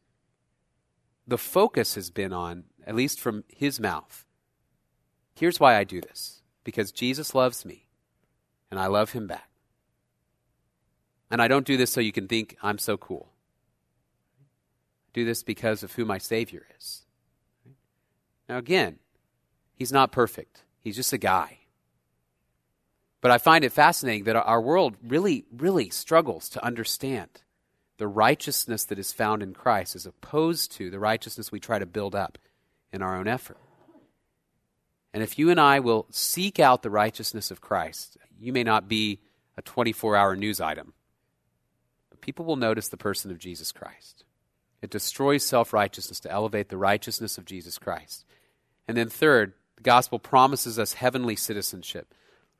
the 1.26 1.38
focus 1.38 1.94
has 1.94 2.10
been 2.10 2.32
on, 2.32 2.64
at 2.86 2.94
least 2.94 3.20
from 3.20 3.44
his 3.54 3.78
mouth, 3.78 4.24
here's 5.34 5.60
why 5.60 5.76
I 5.76 5.84
do 5.84 6.00
this 6.00 6.42
because 6.62 6.92
Jesus 6.92 7.34
loves 7.34 7.64
me 7.64 7.86
and 8.70 8.80
I 8.80 8.86
love 8.86 9.12
him 9.12 9.26
back. 9.26 9.50
And 11.30 11.42
I 11.42 11.48
don't 11.48 11.66
do 11.66 11.76
this 11.76 11.90
so 11.90 12.00
you 12.00 12.12
can 12.12 12.28
think 12.28 12.56
I'm 12.62 12.78
so 12.78 12.96
cool. 12.96 13.30
I 15.08 15.10
do 15.12 15.24
this 15.24 15.42
because 15.42 15.82
of 15.82 15.92
who 15.92 16.04
my 16.04 16.18
Savior 16.18 16.66
is. 16.78 17.02
Now, 18.48 18.58
again, 18.58 18.98
he's 19.74 19.92
not 19.92 20.12
perfect, 20.12 20.62
he's 20.80 20.96
just 20.96 21.12
a 21.12 21.18
guy. 21.18 21.58
But 23.20 23.30
I 23.30 23.38
find 23.38 23.64
it 23.64 23.72
fascinating 23.72 24.24
that 24.24 24.36
our 24.36 24.60
world 24.60 24.96
really, 25.02 25.46
really 25.50 25.88
struggles 25.88 26.50
to 26.50 26.64
understand 26.64 27.30
the 27.96 28.06
righteousness 28.06 28.84
that 28.84 28.98
is 28.98 29.12
found 29.12 29.42
in 29.42 29.54
Christ 29.54 29.96
as 29.96 30.04
opposed 30.04 30.72
to 30.72 30.90
the 30.90 30.98
righteousness 30.98 31.50
we 31.50 31.60
try 31.60 31.78
to 31.78 31.86
build 31.86 32.14
up 32.14 32.38
in 32.92 33.02
our 33.02 33.16
own 33.16 33.26
effort. 33.26 33.56
And 35.14 35.22
if 35.22 35.38
you 35.38 35.48
and 35.48 35.60
I 35.60 35.80
will 35.80 36.06
seek 36.10 36.58
out 36.58 36.82
the 36.82 36.90
righteousness 36.90 37.50
of 37.50 37.60
Christ, 37.60 38.18
you 38.38 38.52
may 38.52 38.64
not 38.64 38.88
be 38.88 39.20
a 39.56 39.62
24 39.62 40.16
hour 40.16 40.36
news 40.36 40.60
item, 40.60 40.92
but 42.10 42.20
people 42.20 42.44
will 42.44 42.56
notice 42.56 42.88
the 42.88 42.96
person 42.96 43.30
of 43.30 43.38
Jesus 43.38 43.72
Christ. 43.72 44.24
It 44.82 44.90
destroys 44.90 45.44
self 45.44 45.72
righteousness 45.72 46.20
to 46.20 46.30
elevate 46.30 46.68
the 46.68 46.76
righteousness 46.76 47.38
of 47.38 47.44
Jesus 47.46 47.78
Christ. 47.78 48.26
And 48.86 48.96
then, 48.96 49.08
third, 49.08 49.54
the 49.76 49.82
gospel 49.82 50.18
promises 50.18 50.78
us 50.78 50.94
heavenly 50.94 51.36
citizenship. 51.36 52.12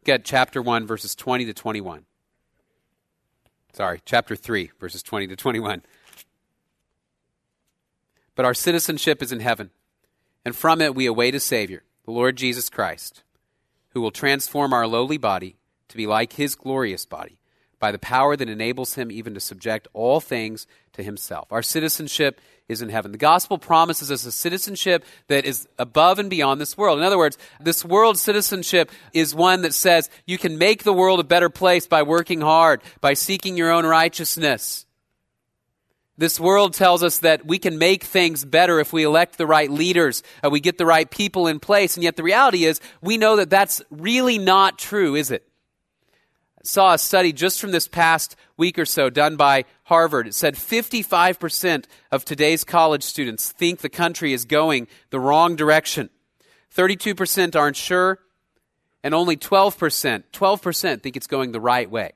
Look 0.02 0.14
at 0.14 0.24
chapter 0.24 0.60
1, 0.60 0.86
verses 0.86 1.14
20 1.14 1.46
to 1.46 1.54
21. 1.54 2.04
Sorry, 3.72 4.00
chapter 4.04 4.36
3, 4.36 4.70
verses 4.78 5.02
20 5.02 5.28
to 5.28 5.36
21. 5.36 5.82
But 8.34 8.44
our 8.44 8.54
citizenship 8.54 9.22
is 9.22 9.32
in 9.32 9.40
heaven, 9.40 9.70
and 10.44 10.54
from 10.54 10.80
it 10.80 10.94
we 10.94 11.06
await 11.06 11.34
a 11.34 11.40
Savior, 11.40 11.84
the 12.04 12.10
Lord 12.10 12.36
Jesus 12.36 12.68
Christ, 12.68 13.22
who 13.90 14.00
will 14.00 14.10
transform 14.10 14.72
our 14.72 14.86
lowly 14.86 15.18
body 15.18 15.56
to 15.88 15.96
be 15.96 16.06
like 16.06 16.34
his 16.34 16.54
glorious 16.54 17.06
body 17.06 17.38
by 17.78 17.92
the 17.92 17.98
power 17.98 18.36
that 18.36 18.48
enables 18.48 18.94
him 18.94 19.10
even 19.10 19.34
to 19.34 19.40
subject 19.40 19.86
all 19.92 20.20
things 20.20 20.66
to 20.92 21.02
himself. 21.02 21.52
Our 21.52 21.62
citizenship 21.62 22.40
is 22.68 22.80
in 22.80 22.88
heaven. 22.88 23.12
The 23.12 23.18
gospel 23.18 23.58
promises 23.58 24.10
us 24.10 24.24
a 24.24 24.32
citizenship 24.32 25.04
that 25.28 25.44
is 25.44 25.68
above 25.78 26.18
and 26.18 26.30
beyond 26.30 26.60
this 26.60 26.78
world. 26.78 26.98
In 26.98 27.04
other 27.04 27.18
words, 27.18 27.36
this 27.60 27.84
world 27.84 28.18
citizenship 28.18 28.90
is 29.12 29.34
one 29.34 29.62
that 29.62 29.74
says 29.74 30.08
you 30.26 30.38
can 30.38 30.56
make 30.56 30.82
the 30.82 30.92
world 30.92 31.20
a 31.20 31.24
better 31.24 31.50
place 31.50 31.86
by 31.86 32.02
working 32.02 32.40
hard, 32.40 32.82
by 33.00 33.14
seeking 33.14 33.56
your 33.56 33.70
own 33.70 33.84
righteousness. 33.84 34.86
This 36.16 36.38
world 36.38 36.74
tells 36.74 37.02
us 37.02 37.18
that 37.18 37.44
we 37.44 37.58
can 37.58 37.76
make 37.76 38.04
things 38.04 38.44
better 38.44 38.78
if 38.78 38.92
we 38.92 39.02
elect 39.02 39.36
the 39.36 39.46
right 39.46 39.70
leaders, 39.70 40.22
uh, 40.44 40.48
we 40.48 40.60
get 40.60 40.78
the 40.78 40.86
right 40.86 41.10
people 41.10 41.48
in 41.48 41.58
place. 41.58 41.96
And 41.96 42.04
yet 42.04 42.16
the 42.16 42.22
reality 42.22 42.64
is, 42.64 42.80
we 43.02 43.18
know 43.18 43.36
that 43.36 43.50
that's 43.50 43.82
really 43.90 44.38
not 44.38 44.78
true, 44.78 45.16
is 45.16 45.32
it? 45.32 45.46
Saw 46.66 46.94
a 46.94 46.98
study 46.98 47.32
just 47.32 47.60
from 47.60 47.72
this 47.72 47.88
past 47.88 48.36
week 48.56 48.78
or 48.78 48.86
so 48.86 49.10
done 49.10 49.36
by 49.36 49.64
Harvard. 49.84 50.26
It 50.26 50.34
said 50.34 50.54
55% 50.54 51.84
of 52.10 52.24
today's 52.24 52.64
college 52.64 53.02
students 53.02 53.52
think 53.52 53.80
the 53.80 53.88
country 53.88 54.32
is 54.32 54.44
going 54.44 54.88
the 55.10 55.20
wrong 55.20 55.56
direction. 55.56 56.10
32% 56.74 57.54
aren't 57.54 57.76
sure, 57.76 58.18
and 59.02 59.14
only 59.14 59.36
12%, 59.36 60.24
12% 60.32 61.02
think 61.02 61.16
it's 61.16 61.26
going 61.26 61.52
the 61.52 61.60
right 61.60 61.90
way. 61.90 62.12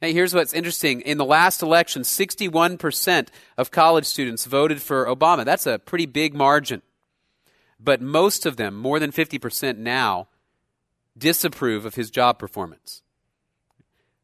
Hey, 0.00 0.12
here's 0.12 0.34
what's 0.34 0.52
interesting. 0.52 1.00
In 1.00 1.16
the 1.16 1.24
last 1.24 1.62
election, 1.62 2.02
61% 2.02 3.28
of 3.56 3.70
college 3.70 4.04
students 4.04 4.46
voted 4.46 4.82
for 4.82 5.06
Obama. 5.06 5.44
That's 5.44 5.66
a 5.66 5.78
pretty 5.78 6.06
big 6.06 6.34
margin. 6.34 6.82
But 7.78 8.00
most 8.00 8.44
of 8.44 8.56
them, 8.56 8.76
more 8.76 8.98
than 8.98 9.12
50% 9.12 9.78
now, 9.78 10.28
disapprove 11.16 11.84
of 11.84 11.94
his 11.94 12.10
job 12.10 12.38
performance. 12.38 13.01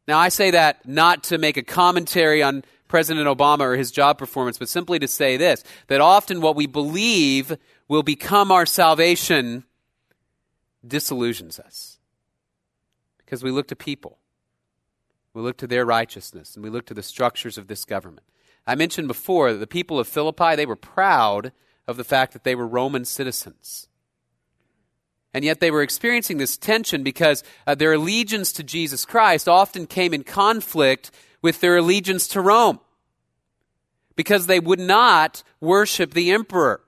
Now, 0.08 0.18
I 0.18 0.30
say 0.30 0.52
that 0.52 0.88
not 0.88 1.24
to 1.24 1.36
make 1.36 1.58
a 1.58 1.62
commentary 1.62 2.42
on 2.42 2.64
President 2.88 3.26
Obama 3.26 3.60
or 3.60 3.76
his 3.76 3.90
job 3.90 4.16
performance, 4.16 4.56
but 4.56 4.70
simply 4.70 4.98
to 4.98 5.06
say 5.06 5.36
this 5.36 5.62
that 5.88 6.00
often 6.00 6.40
what 6.40 6.56
we 6.56 6.66
believe 6.66 7.54
will 7.88 8.02
become 8.02 8.50
our 8.50 8.64
salvation 8.64 9.64
disillusions 10.86 11.60
us. 11.60 11.98
Because 13.18 13.42
we 13.42 13.50
look 13.50 13.68
to 13.68 13.76
people, 13.76 14.18
we 15.34 15.42
look 15.42 15.58
to 15.58 15.66
their 15.66 15.84
righteousness, 15.84 16.54
and 16.54 16.64
we 16.64 16.70
look 16.70 16.86
to 16.86 16.94
the 16.94 17.02
structures 17.02 17.58
of 17.58 17.68
this 17.68 17.84
government. 17.84 18.26
I 18.66 18.76
mentioned 18.76 19.08
before 19.08 19.52
that 19.52 19.58
the 19.58 19.66
people 19.66 20.00
of 20.00 20.08
Philippi, 20.08 20.56
they 20.56 20.64
were 20.64 20.76
proud 20.76 21.52
of 21.86 21.98
the 21.98 22.04
fact 22.04 22.32
that 22.32 22.44
they 22.44 22.54
were 22.54 22.66
Roman 22.66 23.04
citizens. 23.04 23.88
And 25.34 25.44
yet 25.44 25.60
they 25.60 25.70
were 25.70 25.82
experiencing 25.82 26.38
this 26.38 26.56
tension 26.56 27.02
because 27.02 27.44
uh, 27.66 27.74
their 27.74 27.92
allegiance 27.92 28.52
to 28.52 28.62
Jesus 28.62 29.04
Christ 29.04 29.48
often 29.48 29.86
came 29.86 30.14
in 30.14 30.24
conflict 30.24 31.10
with 31.42 31.60
their 31.60 31.76
allegiance 31.76 32.26
to 32.28 32.40
Rome. 32.40 32.80
Because 34.16 34.46
they 34.46 34.58
would 34.58 34.80
not 34.80 35.42
worship 35.60 36.14
the 36.14 36.32
emperor. 36.32 36.80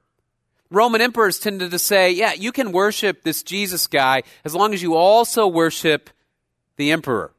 Roman 0.70 1.00
emperors 1.00 1.38
tended 1.38 1.70
to 1.72 1.78
say, 1.78 2.12
yeah, 2.12 2.32
you 2.32 2.52
can 2.52 2.72
worship 2.72 3.22
this 3.22 3.42
Jesus 3.42 3.86
guy 3.86 4.22
as 4.44 4.54
long 4.54 4.72
as 4.72 4.82
you 4.82 4.94
also 4.94 5.46
worship 5.46 6.10
the 6.76 6.92
emperor. 6.92 7.32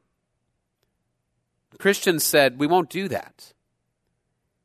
Christians 1.78 2.24
said, 2.24 2.60
we 2.60 2.66
won't 2.66 2.90
do 2.90 3.08
that. 3.08 3.52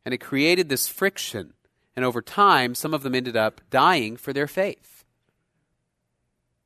And 0.05 0.13
it 0.13 0.19
created 0.19 0.69
this 0.69 0.87
friction. 0.87 1.53
And 1.95 2.05
over 2.05 2.21
time, 2.21 2.75
some 2.75 2.93
of 2.93 3.03
them 3.03 3.15
ended 3.15 3.35
up 3.35 3.61
dying 3.69 4.17
for 4.17 4.33
their 4.33 4.47
faith. 4.47 4.96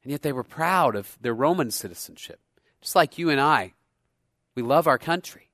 And 0.03 0.11
yet 0.11 0.21
they 0.21 0.33
were 0.33 0.43
proud 0.43 0.95
of 0.95 1.17
their 1.21 1.33
Roman 1.33 1.71
citizenship. 1.71 2.39
Just 2.81 2.95
like 2.95 3.17
you 3.17 3.29
and 3.29 3.39
I, 3.39 3.73
we 4.55 4.63
love 4.63 4.87
our 4.87 4.97
country. 4.97 5.49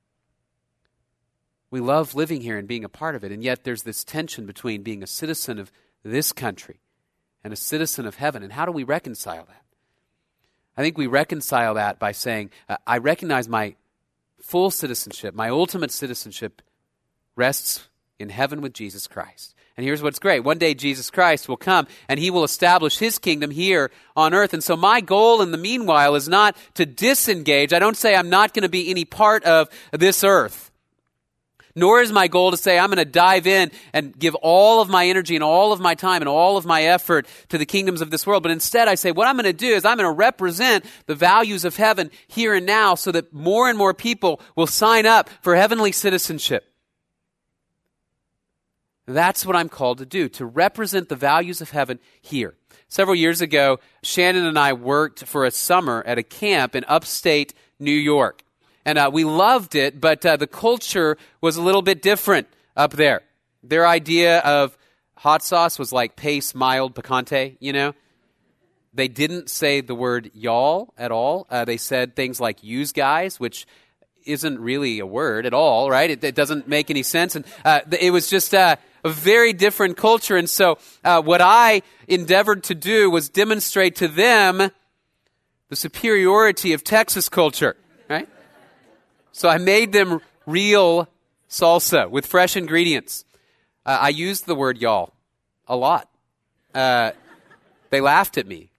We 1.70 1.80
love 1.80 2.14
living 2.14 2.40
here 2.40 2.56
and 2.56 2.66
being 2.66 2.84
a 2.84 2.88
part 2.88 3.14
of 3.14 3.24
it. 3.24 3.32
And 3.32 3.44
yet 3.44 3.64
there's 3.64 3.82
this 3.82 4.04
tension 4.04 4.46
between 4.46 4.82
being 4.82 5.02
a 5.02 5.06
citizen 5.06 5.58
of 5.58 5.70
this 6.02 6.32
country 6.32 6.80
and 7.44 7.52
a 7.52 7.56
citizen 7.56 8.06
of 8.06 8.14
heaven. 8.14 8.42
And 8.42 8.52
how 8.52 8.64
do 8.64 8.72
we 8.72 8.84
reconcile 8.84 9.44
that? 9.46 9.64
I 10.76 10.82
think 10.82 10.96
we 10.96 11.06
reconcile 11.06 11.74
that 11.74 11.98
by 11.98 12.12
saying, 12.12 12.50
uh, 12.68 12.76
I 12.86 12.98
recognize 12.98 13.48
my 13.48 13.74
full 14.40 14.70
citizenship, 14.70 15.34
my 15.34 15.50
ultimate 15.50 15.90
citizenship 15.90 16.62
rests 17.36 17.88
in 18.18 18.30
heaven 18.30 18.60
with 18.60 18.72
Jesus 18.72 19.06
Christ. 19.06 19.54
And 19.78 19.84
here's 19.84 20.02
what's 20.02 20.18
great. 20.18 20.40
One 20.40 20.58
day 20.58 20.74
Jesus 20.74 21.08
Christ 21.08 21.48
will 21.48 21.56
come 21.56 21.86
and 22.08 22.18
he 22.18 22.32
will 22.32 22.42
establish 22.42 22.98
his 22.98 23.16
kingdom 23.16 23.52
here 23.52 23.92
on 24.16 24.34
earth. 24.34 24.52
And 24.52 24.64
so 24.64 24.76
my 24.76 25.00
goal 25.00 25.40
in 25.40 25.52
the 25.52 25.56
meanwhile 25.56 26.16
is 26.16 26.28
not 26.28 26.56
to 26.74 26.84
disengage. 26.84 27.72
I 27.72 27.78
don't 27.78 27.96
say 27.96 28.16
I'm 28.16 28.28
not 28.28 28.54
going 28.54 28.64
to 28.64 28.68
be 28.68 28.90
any 28.90 29.04
part 29.04 29.44
of 29.44 29.68
this 29.92 30.24
earth. 30.24 30.72
Nor 31.76 32.00
is 32.00 32.10
my 32.10 32.26
goal 32.26 32.50
to 32.50 32.56
say 32.56 32.76
I'm 32.76 32.88
going 32.88 32.96
to 32.96 33.04
dive 33.04 33.46
in 33.46 33.70
and 33.92 34.18
give 34.18 34.34
all 34.34 34.80
of 34.80 34.88
my 34.88 35.06
energy 35.06 35.36
and 35.36 35.44
all 35.44 35.72
of 35.72 35.78
my 35.78 35.94
time 35.94 36.22
and 36.22 36.28
all 36.28 36.56
of 36.56 36.66
my 36.66 36.82
effort 36.82 37.28
to 37.50 37.56
the 37.56 37.64
kingdoms 37.64 38.00
of 38.00 38.10
this 38.10 38.26
world. 38.26 38.42
But 38.42 38.50
instead, 38.50 38.88
I 38.88 38.96
say 38.96 39.12
what 39.12 39.28
I'm 39.28 39.36
going 39.36 39.44
to 39.44 39.52
do 39.52 39.68
is 39.68 39.84
I'm 39.84 39.96
going 39.96 40.10
to 40.10 40.12
represent 40.12 40.84
the 41.06 41.14
values 41.14 41.64
of 41.64 41.76
heaven 41.76 42.10
here 42.26 42.52
and 42.52 42.66
now 42.66 42.96
so 42.96 43.12
that 43.12 43.32
more 43.32 43.68
and 43.68 43.78
more 43.78 43.94
people 43.94 44.40
will 44.56 44.66
sign 44.66 45.06
up 45.06 45.30
for 45.40 45.54
heavenly 45.54 45.92
citizenship. 45.92 46.67
That's 49.08 49.46
what 49.46 49.56
I'm 49.56 49.70
called 49.70 49.98
to 49.98 50.06
do, 50.06 50.28
to 50.30 50.44
represent 50.44 51.08
the 51.08 51.16
values 51.16 51.62
of 51.62 51.70
heaven 51.70 51.98
here. 52.20 52.54
Several 52.88 53.14
years 53.14 53.40
ago, 53.40 53.80
Shannon 54.02 54.44
and 54.44 54.58
I 54.58 54.74
worked 54.74 55.24
for 55.24 55.46
a 55.46 55.50
summer 55.50 56.02
at 56.06 56.18
a 56.18 56.22
camp 56.22 56.76
in 56.76 56.84
upstate 56.86 57.54
New 57.78 57.90
York. 57.90 58.42
And 58.84 58.98
uh, 58.98 59.10
we 59.10 59.24
loved 59.24 59.74
it, 59.74 59.98
but 59.98 60.24
uh, 60.26 60.36
the 60.36 60.46
culture 60.46 61.16
was 61.40 61.56
a 61.56 61.62
little 61.62 61.80
bit 61.80 62.02
different 62.02 62.48
up 62.76 62.92
there. 62.92 63.22
Their 63.62 63.86
idea 63.86 64.40
of 64.40 64.76
hot 65.16 65.42
sauce 65.42 65.78
was 65.78 65.90
like 65.90 66.14
pace, 66.14 66.54
mild, 66.54 66.94
picante, 66.94 67.56
you 67.60 67.72
know? 67.72 67.94
They 68.92 69.08
didn't 69.08 69.48
say 69.48 69.80
the 69.80 69.94
word 69.94 70.30
y'all 70.34 70.92
at 70.98 71.12
all. 71.12 71.46
Uh, 71.48 71.64
they 71.64 71.76
said 71.78 72.14
things 72.14 72.40
like 72.40 72.62
use 72.62 72.92
guys, 72.92 73.40
which 73.40 73.66
isn't 74.28 74.58
really 74.60 74.98
a 74.98 75.06
word 75.06 75.46
at 75.46 75.54
all, 75.54 75.90
right? 75.90 76.10
It, 76.10 76.22
it 76.22 76.34
doesn't 76.34 76.68
make 76.68 76.90
any 76.90 77.02
sense. 77.02 77.34
And 77.34 77.44
uh, 77.64 77.80
it 77.98 78.12
was 78.12 78.28
just 78.28 78.54
uh, 78.54 78.76
a 79.04 79.08
very 79.08 79.52
different 79.52 79.96
culture. 79.96 80.36
And 80.36 80.48
so, 80.48 80.78
uh, 81.04 81.22
what 81.22 81.40
I 81.40 81.82
endeavored 82.06 82.64
to 82.64 82.74
do 82.74 83.10
was 83.10 83.28
demonstrate 83.28 83.96
to 83.96 84.08
them 84.08 84.70
the 85.68 85.76
superiority 85.76 86.72
of 86.72 86.84
Texas 86.84 87.28
culture, 87.28 87.76
right? 88.08 88.28
So, 89.32 89.48
I 89.48 89.58
made 89.58 89.92
them 89.92 90.20
real 90.46 91.08
salsa 91.48 92.10
with 92.10 92.26
fresh 92.26 92.56
ingredients. 92.56 93.24
Uh, 93.86 93.98
I 94.02 94.08
used 94.10 94.46
the 94.46 94.54
word 94.54 94.78
y'all 94.78 95.14
a 95.66 95.76
lot. 95.76 96.08
Uh, 96.74 97.12
they 97.90 98.00
laughed 98.00 98.36
at 98.36 98.46
me 98.46 98.70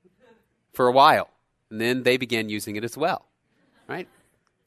for 0.73 0.87
a 0.87 0.91
while, 0.91 1.29
and 1.71 1.81
then 1.81 2.03
they 2.03 2.17
began 2.17 2.49
using 2.49 2.75
it 2.75 2.83
as 2.83 2.95
well, 2.95 3.25
right? 3.87 4.07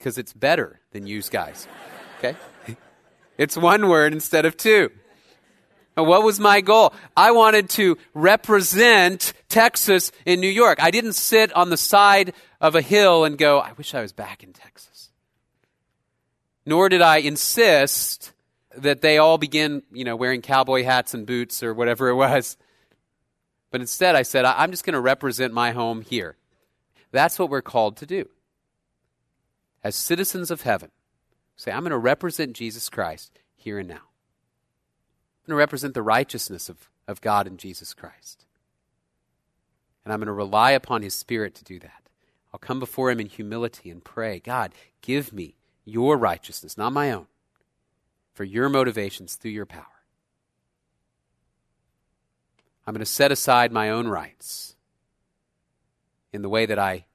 Because 0.02 0.18
it's 0.18 0.32
better 0.32 0.80
than 0.90 1.06
use 1.06 1.28
guys, 1.28 1.68
okay? 2.18 2.34
It's 3.38 3.56
one 3.56 3.88
word 3.88 4.12
instead 4.12 4.44
of 4.46 4.56
two. 4.56 4.90
What 5.94 6.24
was 6.24 6.40
my 6.40 6.60
goal? 6.60 6.92
I 7.16 7.30
wanted 7.30 7.70
to 7.70 7.96
represent 8.12 9.32
Texas 9.48 10.10
in 10.26 10.40
New 10.40 10.48
York. 10.48 10.82
I 10.82 10.90
didn't 10.90 11.12
sit 11.12 11.52
on 11.52 11.70
the 11.70 11.76
side 11.76 12.34
of 12.60 12.74
a 12.74 12.82
hill 12.82 13.24
and 13.24 13.38
go, 13.38 13.60
I 13.60 13.74
wish 13.78 13.94
I 13.94 14.02
was 14.02 14.10
back 14.12 14.42
in 14.42 14.52
Texas. 14.52 15.10
Nor 16.66 16.88
did 16.88 17.00
I 17.00 17.18
insist 17.18 18.32
that 18.76 19.02
they 19.02 19.18
all 19.18 19.38
begin, 19.38 19.84
you 19.92 20.02
know, 20.02 20.16
wearing 20.16 20.42
cowboy 20.42 20.82
hats 20.82 21.14
and 21.14 21.24
boots 21.24 21.62
or 21.62 21.74
whatever 21.74 22.08
it 22.08 22.16
was. 22.16 22.56
But 23.70 23.80
instead, 23.80 24.16
I 24.16 24.22
said, 24.22 24.44
I'm 24.46 24.72
just 24.72 24.84
going 24.84 24.94
to 24.94 25.00
represent 25.00 25.54
my 25.54 25.70
home 25.70 26.00
here. 26.02 26.34
That's 27.12 27.38
what 27.38 27.50
we're 27.50 27.62
called 27.62 27.98
to 27.98 28.06
do. 28.06 28.28
As 29.84 29.96
citizens 29.96 30.50
of 30.50 30.62
heaven, 30.62 30.90
say, 31.56 31.72
I'm 31.72 31.80
going 31.80 31.90
to 31.90 31.98
represent 31.98 32.54
Jesus 32.54 32.88
Christ 32.88 33.38
here 33.56 33.78
and 33.78 33.88
now 33.88 33.94
I'm 35.42 35.48
going 35.48 35.56
to 35.56 35.62
represent 35.62 35.94
the 35.94 36.02
righteousness 36.02 36.68
of, 36.68 36.88
of 37.08 37.20
God 37.20 37.48
in 37.48 37.56
Jesus 37.56 37.94
Christ. 37.94 38.46
And 40.04 40.12
I'm 40.12 40.20
going 40.20 40.26
to 40.26 40.32
rely 40.32 40.70
upon 40.70 41.02
His 41.02 41.14
Spirit 41.14 41.54
to 41.56 41.64
do 41.64 41.80
that. 41.80 42.08
I'll 42.52 42.60
come 42.60 42.78
before 42.78 43.10
Him 43.10 43.18
in 43.18 43.26
humility 43.26 43.90
and 43.90 44.04
pray, 44.04 44.38
God, 44.38 44.72
give 45.00 45.32
me 45.32 45.56
your 45.84 46.16
righteousness, 46.16 46.78
not 46.78 46.92
my 46.92 47.10
own, 47.10 47.26
for 48.32 48.44
your 48.44 48.68
motivations 48.68 49.34
through 49.34 49.50
your 49.50 49.66
power. 49.66 49.86
I'm 52.86 52.94
going 52.94 53.00
to 53.00 53.06
set 53.06 53.32
aside 53.32 53.72
my 53.72 53.90
own 53.90 54.06
rights 54.06 54.76
in 56.32 56.42
the 56.42 56.48
way 56.48 56.66
that 56.66 56.78
I 56.78 57.06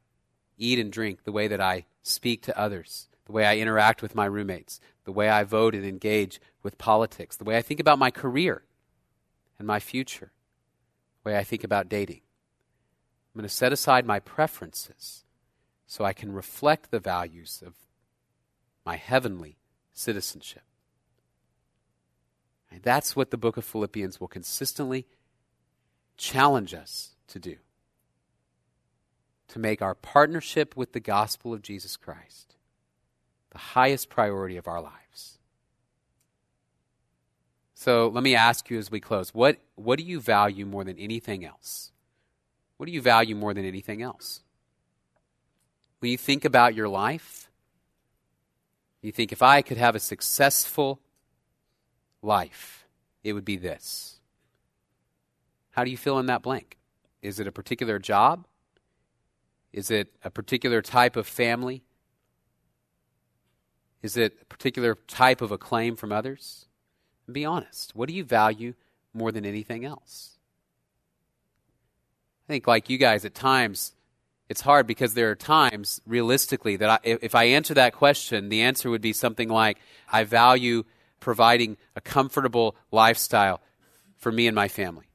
eat 0.57 0.79
and 0.79 0.91
drink, 0.91 1.23
the 1.23 1.31
way 1.31 1.47
that 1.47 1.61
I 1.61 1.85
speak 2.07 2.41
to 2.43 2.57
others, 2.57 3.07
the 3.25 3.31
way 3.31 3.45
I 3.45 3.57
interact 3.57 4.01
with 4.01 4.15
my 4.15 4.25
roommates, 4.25 4.79
the 5.03 5.11
way 5.11 5.29
I 5.29 5.43
vote 5.43 5.75
and 5.75 5.85
engage 5.85 6.39
with 6.63 6.77
politics, 6.77 7.35
the 7.35 7.43
way 7.43 7.57
I 7.57 7.61
think 7.61 7.79
about 7.79 7.99
my 7.99 8.11
career 8.11 8.63
and 9.59 9.67
my 9.67 9.79
future, 9.79 10.31
the 11.23 11.29
way 11.29 11.37
I 11.37 11.43
think 11.43 11.63
about 11.63 11.89
dating. 11.89 12.21
I'm 13.33 13.41
going 13.41 13.47
to 13.47 13.53
set 13.53 13.73
aside 13.73 14.05
my 14.05 14.19
preferences 14.19 15.23
so 15.85 16.03
I 16.03 16.13
can 16.13 16.33
reflect 16.33 16.89
the 16.89 16.99
values 16.99 17.61
of 17.65 17.73
my 18.85 18.95
heavenly 18.95 19.57
citizenship. 19.93 20.63
And 22.71 22.81
that's 22.81 23.15
what 23.15 23.31
the 23.31 23.37
book 23.37 23.57
of 23.57 23.65
Philippians 23.65 24.19
will 24.19 24.27
consistently 24.27 25.05
challenge 26.17 26.73
us 26.73 27.15
to 27.27 27.39
do 27.39 27.57
to 29.49 29.59
make 29.59 29.81
our 29.81 29.95
partnership 29.95 30.75
with 30.75 30.93
the 30.93 30.99
gospel 30.99 31.53
of 31.53 31.61
Jesus 31.61 31.97
Christ 31.97 32.55
the 33.51 33.57
highest 33.57 34.09
priority 34.09 34.57
of 34.57 34.67
our 34.67 34.81
lives. 34.81 35.39
So 37.73 38.07
let 38.07 38.23
me 38.23 38.35
ask 38.35 38.69
you 38.69 38.77
as 38.77 38.91
we 38.91 38.99
close 38.99 39.33
what, 39.33 39.57
what 39.75 39.97
do 39.97 40.05
you 40.05 40.19
value 40.19 40.65
more 40.65 40.83
than 40.83 40.97
anything 40.97 41.45
else? 41.45 41.91
What 42.77 42.85
do 42.85 42.91
you 42.91 43.01
value 43.01 43.35
more 43.35 43.53
than 43.53 43.65
anything 43.65 44.01
else? 44.01 44.41
When 45.99 46.11
you 46.11 46.17
think 46.17 46.45
about 46.45 46.75
your 46.75 46.87
life, 46.87 47.49
you 49.01 49.11
think 49.11 49.31
if 49.31 49.41
I 49.41 49.61
could 49.61 49.77
have 49.77 49.95
a 49.95 49.99
successful 49.99 50.99
life, 52.21 52.85
it 53.23 53.33
would 53.33 53.45
be 53.45 53.57
this. 53.57 54.19
How 55.71 55.83
do 55.83 55.91
you 55.91 55.97
fill 55.97 56.19
in 56.19 56.25
that 56.27 56.41
blank? 56.41 56.77
Is 57.21 57.39
it 57.39 57.47
a 57.47 57.51
particular 57.51 57.99
job? 57.99 58.45
Is 59.73 59.91
it 59.91 60.13
a 60.23 60.29
particular 60.29 60.81
type 60.81 61.15
of 61.15 61.27
family? 61.27 61.83
Is 64.01 64.17
it 64.17 64.37
a 64.41 64.45
particular 64.45 64.95
type 65.07 65.41
of 65.41 65.51
acclaim 65.51 65.95
from 65.95 66.11
others? 66.11 66.67
Be 67.31 67.45
honest. 67.45 67.95
What 67.95 68.07
do 68.07 68.15
you 68.15 68.23
value 68.23 68.73
more 69.13 69.31
than 69.31 69.45
anything 69.45 69.83
else? 69.83 70.37
I 72.47 72.53
think, 72.53 72.67
like 72.67 72.89
you 72.89 72.97
guys, 72.97 73.25
at 73.25 73.33
times, 73.33 73.93
it's 74.47 74.61
hard 74.61 74.87
because 74.87 75.13
there 75.13 75.29
are 75.29 75.35
times, 75.35 75.99
realistically, 76.05 76.77
that 76.77 76.89
I, 76.89 76.99
if 77.03 77.35
I 77.35 77.45
answer 77.45 77.73
that 77.73 77.93
question, 77.93 78.47
the 78.47 78.61
answer 78.61 78.89
would 78.89 79.01
be 79.01 79.11
something 79.11 79.49
like 79.49 79.79
I 80.09 80.23
value 80.23 80.85
providing 81.19 81.75
a 81.95 82.01
comfortable 82.01 82.77
lifestyle 82.91 83.59
for 84.15 84.31
me 84.31 84.47
and 84.47 84.55
my 84.55 84.69
family. 84.69 85.06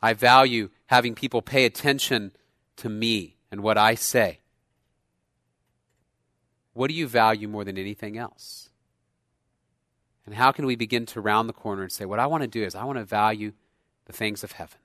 I 0.00 0.12
value 0.12 0.70
having 0.86 1.14
people 1.14 1.42
pay 1.42 1.64
attention 1.64 2.32
to 2.76 2.88
me 2.88 3.36
and 3.50 3.62
what 3.62 3.76
I 3.78 3.94
say. 3.94 4.40
What 6.72 6.88
do 6.88 6.94
you 6.94 7.08
value 7.08 7.48
more 7.48 7.64
than 7.64 7.76
anything 7.76 8.16
else? 8.16 8.70
And 10.24 10.34
how 10.34 10.52
can 10.52 10.66
we 10.66 10.76
begin 10.76 11.06
to 11.06 11.20
round 11.20 11.48
the 11.48 11.54
corner 11.54 11.82
and 11.82 11.90
say, 11.90 12.04
what 12.04 12.18
I 12.18 12.26
want 12.26 12.42
to 12.42 12.48
do 12.48 12.62
is 12.62 12.74
I 12.74 12.84
want 12.84 12.98
to 12.98 13.04
value 13.04 13.52
the 14.04 14.12
things 14.12 14.44
of 14.44 14.52
heaven 14.52 14.78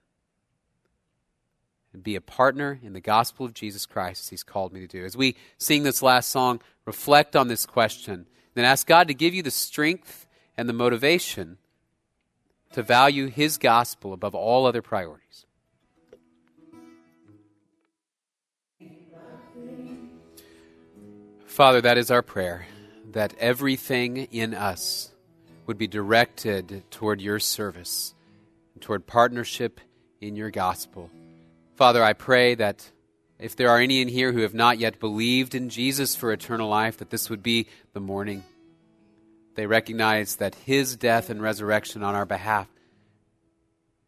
and 1.93 2.03
be 2.03 2.15
a 2.15 2.21
partner 2.21 2.79
in 2.81 2.93
the 2.93 3.01
gospel 3.01 3.45
of 3.45 3.53
Jesus 3.53 3.85
Christ 3.85 4.23
as 4.23 4.29
He's 4.29 4.43
called 4.43 4.73
me 4.73 4.79
to 4.79 4.87
do. 4.87 5.05
As 5.05 5.15
we 5.15 5.35
sing 5.57 5.83
this 5.83 6.01
last 6.01 6.29
song, 6.29 6.61
reflect 6.85 7.35
on 7.35 7.47
this 7.47 7.65
question, 7.65 8.25
then 8.55 8.65
ask 8.65 8.87
God 8.87 9.07
to 9.07 9.13
give 9.13 9.33
you 9.33 9.43
the 9.43 9.51
strength 9.51 10.25
and 10.57 10.67
the 10.67 10.73
motivation 10.73 11.57
to 12.73 12.83
value 12.83 13.27
His 13.27 13.57
gospel 13.57 14.13
above 14.13 14.35
all 14.35 14.65
other 14.65 14.81
priorities. 14.81 15.45
Father, 21.45 21.81
that 21.81 21.97
is 21.97 22.11
our 22.11 22.21
prayer, 22.21 22.67
that 23.11 23.33
everything 23.39 24.17
in 24.17 24.53
us 24.53 25.11
would 25.65 25.77
be 25.77 25.87
directed 25.87 26.83
toward 26.91 27.21
your 27.21 27.39
service, 27.39 28.13
toward 28.81 29.07
partnership 29.07 29.79
in 30.19 30.35
your 30.35 30.49
gospel, 30.49 31.09
Father, 31.75 32.03
I 32.03 32.13
pray 32.13 32.53
that 32.55 32.91
if 33.39 33.55
there 33.55 33.69
are 33.69 33.79
any 33.79 34.01
in 34.01 34.07
here 34.07 34.31
who 34.31 34.41
have 34.41 34.53
not 34.53 34.77
yet 34.77 34.99
believed 34.99 35.55
in 35.55 35.69
Jesus 35.69 36.15
for 36.15 36.31
eternal 36.31 36.69
life, 36.69 36.97
that 36.97 37.09
this 37.09 37.31
would 37.31 37.41
be 37.41 37.67
the 37.93 37.99
morning. 37.99 38.43
They 39.55 39.67
recognize 39.67 40.37
that 40.37 40.55
his 40.55 40.95
death 40.95 41.29
and 41.29 41.41
resurrection 41.41 42.03
on 42.03 42.15
our 42.15 42.25
behalf 42.25 42.67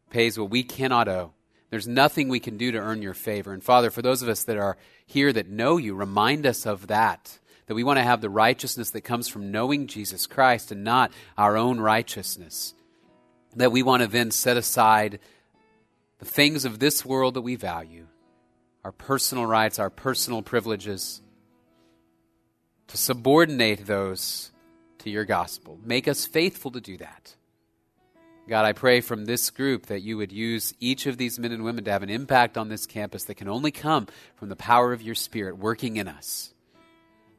pays 0.09 0.39
what 0.39 0.49
we 0.49 0.63
cannot 0.63 1.07
owe. 1.07 1.33
There's 1.69 1.87
nothing 1.87 2.29
we 2.29 2.39
can 2.39 2.57
do 2.57 2.71
to 2.71 2.77
earn 2.77 3.01
your 3.01 3.13
favor. 3.13 3.51
And 3.53 3.63
Father, 3.63 3.91
for 3.91 4.01
those 4.01 4.21
of 4.21 4.29
us 4.29 4.43
that 4.43 4.57
are 4.57 4.77
here 5.05 5.33
that 5.33 5.49
know 5.49 5.77
you, 5.77 5.93
remind 5.93 6.45
us 6.45 6.65
of 6.65 6.87
that. 6.87 7.39
That 7.67 7.75
we 7.75 7.83
want 7.83 7.97
to 7.97 8.03
have 8.03 8.21
the 8.21 8.29
righteousness 8.29 8.91
that 8.91 9.01
comes 9.01 9.27
from 9.27 9.51
knowing 9.51 9.87
Jesus 9.87 10.27
Christ 10.27 10.71
and 10.71 10.83
not 10.83 11.11
our 11.37 11.57
own 11.57 11.79
righteousness. 11.79 12.73
That 13.55 13.71
we 13.71 13.83
want 13.83 14.03
to 14.03 14.07
then 14.07 14.31
set 14.31 14.57
aside 14.57 15.19
the 16.19 16.25
things 16.25 16.63
of 16.63 16.79
this 16.79 17.03
world 17.03 17.33
that 17.33 17.41
we 17.41 17.55
value, 17.55 18.07
our 18.83 18.91
personal 18.91 19.45
rights, 19.45 19.79
our 19.79 19.89
personal 19.89 20.41
privileges, 20.41 21.21
to 22.87 22.97
subordinate 22.97 23.85
those 23.85 24.51
to 25.05 25.11
your 25.11 25.23
gospel. 25.23 25.79
Make 25.83 26.07
us 26.07 26.25
faithful 26.25 26.71
to 26.71 26.81
do 26.81 26.97
that. 26.97 27.35
God, 28.49 28.65
I 28.65 28.73
pray 28.73 29.01
from 29.01 29.25
this 29.25 29.49
group 29.49 29.87
that 29.87 30.01
you 30.01 30.17
would 30.17 30.31
use 30.31 30.73
each 30.79 31.05
of 31.05 31.17
these 31.17 31.39
men 31.39 31.51
and 31.51 31.63
women 31.63 31.83
to 31.85 31.91
have 31.91 32.03
an 32.03 32.09
impact 32.09 32.57
on 32.57 32.69
this 32.69 32.85
campus 32.85 33.23
that 33.23 33.35
can 33.35 33.47
only 33.47 33.71
come 33.71 34.07
from 34.35 34.49
the 34.49 34.55
power 34.55 34.93
of 34.93 35.01
your 35.01 35.15
Spirit 35.15 35.57
working 35.57 35.97
in 35.97 36.07
us. 36.07 36.53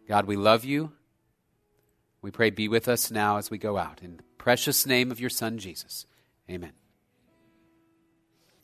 God, 0.08 0.26
we 0.26 0.36
love 0.36 0.64
you. 0.64 0.92
We 2.22 2.30
pray, 2.30 2.50
be 2.50 2.68
with 2.68 2.88
us 2.88 3.10
now 3.10 3.36
as 3.36 3.50
we 3.50 3.58
go 3.58 3.76
out. 3.76 4.00
In 4.02 4.16
the 4.16 4.22
precious 4.38 4.86
name 4.86 5.10
of 5.10 5.20
your 5.20 5.30
Son, 5.30 5.58
Jesus. 5.58 6.06
Amen. 6.50 6.72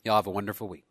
Y'all 0.03 0.15
have 0.15 0.27
a 0.27 0.31
wonderful 0.31 0.67
week. 0.67 0.85